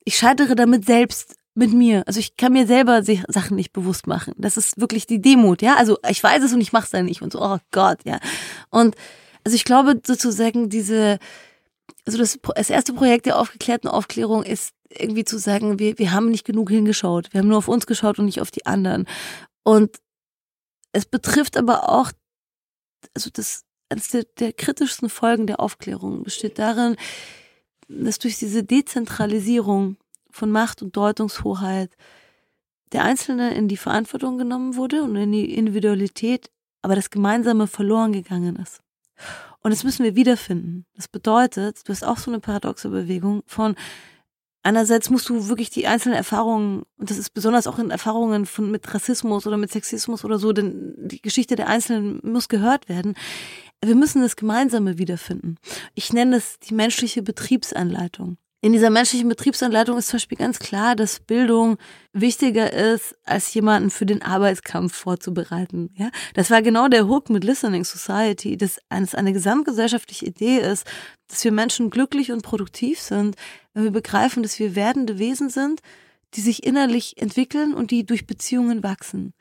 [0.05, 2.05] Ich scheitere damit selbst mit mir.
[2.07, 4.35] Also ich kann mir selber Sachen nicht bewusst machen.
[4.39, 5.77] Das ist wirklich die Demut, ja.
[5.77, 8.21] Also ich weiß es und ich mache es dann nicht und so, oh Gott, ja.
[8.71, 8.95] Und
[9.45, 11.19] also ich glaube sozusagen diese,
[12.07, 16.31] also das, das erste Projekt der aufgeklärten Aufklärung ist irgendwie zu sagen, wir, wir haben
[16.31, 17.29] nicht genug hingeschaut.
[17.33, 19.07] Wir haben nur auf uns geschaut und nicht auf die anderen.
[19.63, 19.97] Und
[20.93, 22.11] es betrifft aber auch,
[23.15, 26.97] also das, eines der, der kritischsten Folgen der Aufklärung besteht darin,
[27.89, 29.97] dass durch diese Dezentralisierung
[30.31, 31.97] von Macht und Deutungshoheit
[32.93, 36.51] der Einzelne in die Verantwortung genommen wurde und in die Individualität,
[36.83, 38.81] aber das Gemeinsame verloren gegangen ist.
[39.63, 40.87] Und das müssen wir wiederfinden.
[40.95, 43.77] Das bedeutet, du hast auch so eine paradoxe Bewegung von
[44.63, 48.71] einerseits musst du wirklich die einzelnen Erfahrungen, und das ist besonders auch in Erfahrungen von,
[48.71, 53.15] mit Rassismus oder mit Sexismus oder so, denn die Geschichte der Einzelnen muss gehört werden.
[53.83, 55.57] Wir müssen das Gemeinsame wiederfinden.
[55.95, 58.37] Ich nenne es die menschliche Betriebsanleitung.
[58.63, 61.79] In dieser menschlichen Betriebsanleitung ist zum Beispiel ganz klar, dass Bildung
[62.13, 65.89] wichtiger ist, als jemanden für den Arbeitskampf vorzubereiten.
[65.95, 70.87] Ja, das war genau der Hook mit Listening Society, dass es eine gesamtgesellschaftliche Idee ist,
[71.29, 73.37] dass wir Menschen glücklich und produktiv sind,
[73.73, 75.81] wenn wir begreifen, dass wir werdende Wesen sind,
[76.35, 79.33] die sich innerlich entwickeln und die durch Beziehungen wachsen.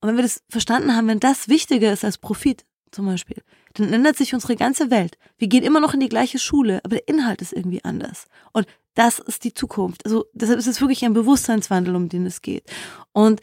[0.00, 3.42] Und wenn wir das verstanden haben, wenn das wichtiger ist als Profit, zum Beispiel,
[3.78, 5.18] dann ändert sich unsere ganze Welt.
[5.38, 8.26] Wir gehen immer noch in die gleiche Schule, aber der Inhalt ist irgendwie anders.
[8.52, 10.04] Und das ist die Zukunft.
[10.04, 12.64] Also deshalb ist es wirklich ein Bewusstseinswandel, um den es geht.
[13.12, 13.40] Und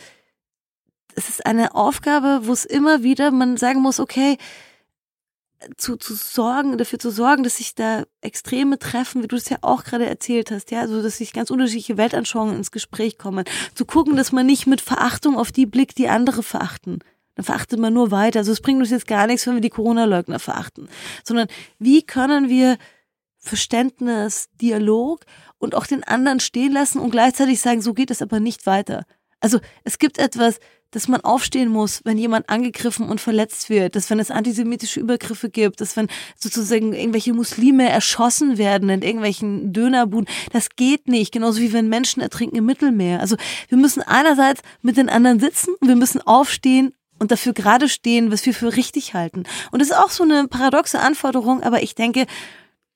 [1.16, 4.38] es ist eine Aufgabe, wo es immer wieder man sagen muss, okay,
[5.78, 9.58] zu, zu sorgen, dafür zu sorgen, dass sich da Extreme treffen, wie du es ja
[9.62, 13.46] auch gerade erzählt hast, ja, also dass sich ganz unterschiedliche Weltanschauungen ins Gespräch kommen.
[13.76, 17.00] Zu gucken, dass man nicht mit Verachtung auf die blickt, die andere verachten.
[17.36, 18.40] Dann verachtet man nur weiter.
[18.40, 20.88] Also es bringt uns jetzt gar nichts, wenn wir die Corona-Leugner verachten.
[21.24, 21.48] Sondern
[21.80, 22.78] wie können wir
[23.40, 25.26] Verständnis, Dialog
[25.58, 29.06] und auch den anderen stehen lassen und gleichzeitig sagen, so geht es aber nicht weiter.
[29.42, 30.60] Also es gibt etwas,
[30.92, 35.50] dass man aufstehen muss, wenn jemand angegriffen und verletzt wird, dass wenn es antisemitische Übergriffe
[35.50, 36.08] gibt, dass wenn
[36.38, 42.22] sozusagen irgendwelche Muslime erschossen werden in irgendwelchen Dönerbuden, das geht nicht, genauso wie wenn Menschen
[42.22, 43.20] ertrinken im Mittelmeer.
[43.20, 43.36] Also
[43.68, 48.46] wir müssen einerseits mit den anderen sitzen wir müssen aufstehen und dafür gerade stehen, was
[48.46, 49.46] wir für richtig halten.
[49.72, 52.26] Und das ist auch so eine paradoxe Anforderung, aber ich denke,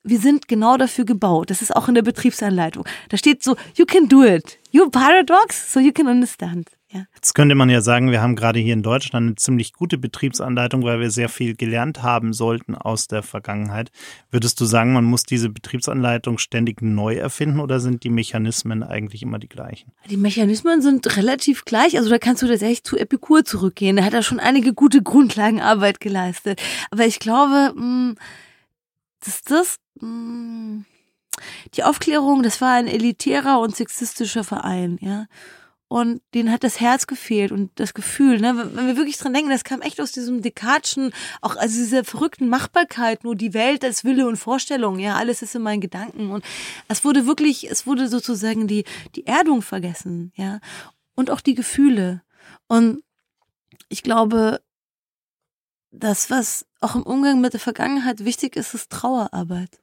[0.03, 1.49] wir sind genau dafür gebaut.
[1.49, 2.85] Das ist auch in der Betriebsanleitung.
[3.09, 4.59] Da steht so, you can do it.
[4.71, 6.76] You paradox, so you can understand.
[6.89, 7.03] Ja.
[7.15, 10.83] Jetzt könnte man ja sagen, wir haben gerade hier in Deutschland eine ziemlich gute Betriebsanleitung,
[10.83, 13.91] weil wir sehr viel gelernt haben sollten aus der Vergangenheit.
[14.31, 19.21] Würdest du sagen, man muss diese Betriebsanleitung ständig neu erfinden oder sind die Mechanismen eigentlich
[19.21, 19.91] immer die gleichen?
[20.09, 21.97] Die Mechanismen sind relativ gleich.
[21.97, 23.97] Also da kannst du tatsächlich zu Epikur zurückgehen.
[23.97, 26.61] Da hat er schon einige gute Grundlagenarbeit geleistet.
[26.89, 28.15] Aber ich glaube, hm,
[29.25, 30.85] dass das hm,
[31.73, 35.25] die Aufklärung, das war ein elitärer und sexistischer Verein, ja
[35.89, 38.71] und denen hat das Herz gefehlt und das Gefühl, ne?
[38.73, 42.49] Wenn wir wirklich dran denken, das kam echt aus diesem Dekatschen, auch also dieser verrückten
[42.49, 46.43] Machbarkeit, nur die Welt als Wille und Vorstellung, ja, alles ist in meinen Gedanken und
[46.87, 48.83] es wurde wirklich, es wurde sozusagen die,
[49.15, 50.59] die Erdung vergessen, ja,
[51.15, 52.21] und auch die Gefühle
[52.67, 53.03] und
[53.89, 54.61] ich glaube,
[55.91, 59.81] das, was auch im Umgang mit der Vergangenheit wichtig ist, ist Trauerarbeit.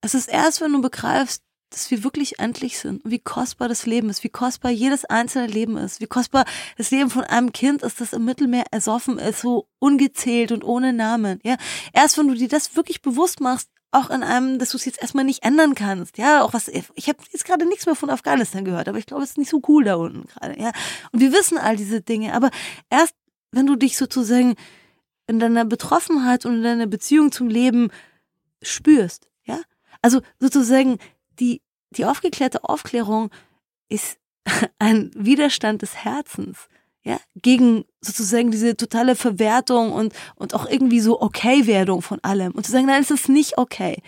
[0.00, 4.08] Es ist erst, wenn du begreifst, dass wir wirklich endlich sind, wie kostbar das Leben
[4.08, 6.44] ist, wie kostbar jedes einzelne Leben ist, wie kostbar
[6.76, 10.92] das Leben von einem Kind ist, das im Mittelmeer ersoffen ist, so ungezählt und ohne
[10.92, 11.56] Namen, ja.
[11.92, 15.00] Erst wenn du dir das wirklich bewusst machst, auch in einem, dass du es jetzt
[15.00, 18.64] erstmal nicht ändern kannst, ja, auch was, ich habe jetzt gerade nichts mehr von Afghanistan
[18.64, 20.72] gehört, aber ich glaube, es ist nicht so cool da unten gerade, ja.
[21.12, 22.50] Und wir wissen all diese Dinge, aber
[22.90, 23.14] erst,
[23.52, 24.54] wenn du dich sozusagen
[25.26, 27.90] in deiner Betroffenheit und in deiner Beziehung zum Leben
[28.62, 29.60] spürst, ja,
[30.02, 30.98] also sozusagen
[31.40, 31.62] die
[31.96, 33.30] die aufgeklärte Aufklärung
[33.88, 34.18] ist
[34.78, 36.68] ein Widerstand des Herzens,
[37.02, 42.52] ja, gegen sozusagen diese totale Verwertung und, und auch irgendwie so Okay-Werdung von allem.
[42.52, 44.02] Und zu sagen, nein, es ist nicht okay.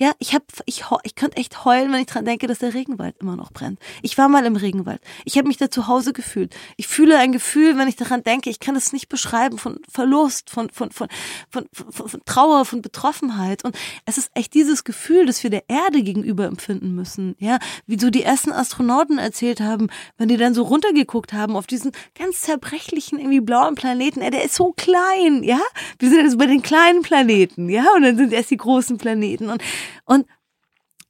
[0.00, 3.16] Ja, ich hab, ich, ich könnte echt heulen, wenn ich dran denke, dass der Regenwald
[3.18, 3.80] immer noch brennt.
[4.00, 5.00] Ich war mal im Regenwald.
[5.24, 6.54] Ich habe mich da zu Hause gefühlt.
[6.76, 10.50] Ich fühle ein Gefühl, wenn ich daran denke, ich kann es nicht beschreiben, von Verlust,
[10.50, 11.08] von, von, von,
[11.50, 13.64] von, von, von Trauer, von Betroffenheit.
[13.64, 17.34] Und es ist echt dieses Gefühl, das wir der Erde gegenüber empfinden müssen.
[17.40, 21.66] Ja, wie so die ersten Astronauten erzählt haben, wenn die dann so runtergeguckt haben auf
[21.66, 24.20] diesen ganz zerbrechlichen, irgendwie blauen Planeten.
[24.20, 25.58] Der ist so klein, ja.
[25.98, 27.84] Wir sind jetzt bei den kleinen Planeten, ja.
[27.96, 29.50] Und dann sind erst die großen Planeten.
[29.50, 29.60] Und
[30.04, 30.26] und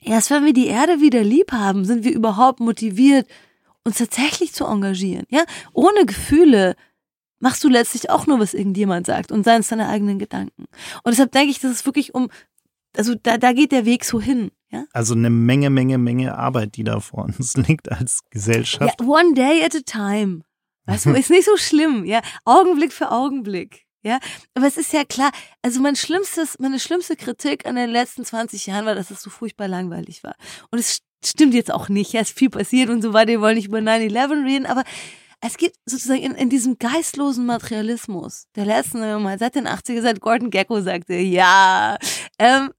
[0.01, 3.27] erst wenn wir die Erde wieder lieb haben, sind wir überhaupt motiviert,
[3.85, 5.25] uns tatsächlich zu engagieren.
[5.31, 6.77] Ja, ohne Gefühle
[7.41, 10.65] machst du letztlich auch nur, was irgendjemand sagt und seien es deine eigenen Gedanken.
[11.03, 12.29] Und deshalb denke ich, dass es wirklich um,
[12.97, 14.51] also da, da geht der Weg so hin.
[14.71, 14.85] Ja?
[14.93, 19.01] Also eine Menge, Menge, Menge Arbeit, die da vor uns liegt als Gesellschaft.
[19.01, 20.43] Ja, one day at a time.
[20.87, 22.21] Weißt du, ist nicht so schlimm, ja.
[22.45, 23.87] Augenblick für Augenblick.
[24.09, 24.21] Ja,
[24.55, 25.31] aber es ist ja klar,
[25.61, 29.29] also mein schlimmstes, meine schlimmste Kritik an den letzten 20 Jahren war, dass es so
[29.29, 30.35] furchtbar langweilig war.
[30.71, 33.43] Und es stimmt jetzt auch nicht, ja, es ist viel passiert und so weiter, wir
[33.43, 34.83] wollen nicht über 9-11 reden, aber
[35.43, 40.21] es gibt sozusagen in, in diesem geistlosen Materialismus der letzten, mal seit den 80er, seit
[40.21, 41.99] Gordon Gecko sagte, ja,
[42.39, 42.73] ähm,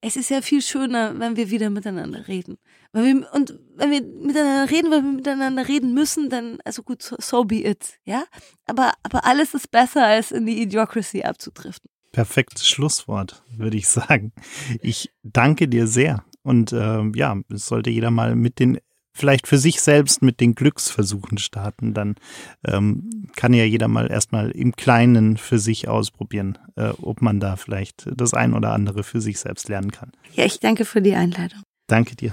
[0.00, 2.56] es ist ja viel schöner, wenn wir wieder miteinander reden.
[2.92, 7.02] Weil wir, und wenn wir miteinander reden, weil wir miteinander reden müssen, dann, also gut,
[7.02, 8.24] so, so be it, ja?
[8.66, 11.90] Aber, aber alles ist besser, als in die Idiocracy abzudriften.
[12.12, 14.32] Perfektes Schlusswort, würde ich sagen.
[14.82, 16.24] Ich danke dir sehr.
[16.42, 18.78] Und äh, ja, es sollte jeder mal mit den
[19.14, 22.14] vielleicht für sich selbst mit den Glücksversuchen starten, dann
[22.66, 27.56] ähm, kann ja jeder mal erstmal im Kleinen für sich ausprobieren, äh, ob man da
[27.56, 30.12] vielleicht das ein oder andere für sich selbst lernen kann.
[30.34, 31.62] Ja, ich danke für die Einladung.
[31.86, 32.32] Danke dir.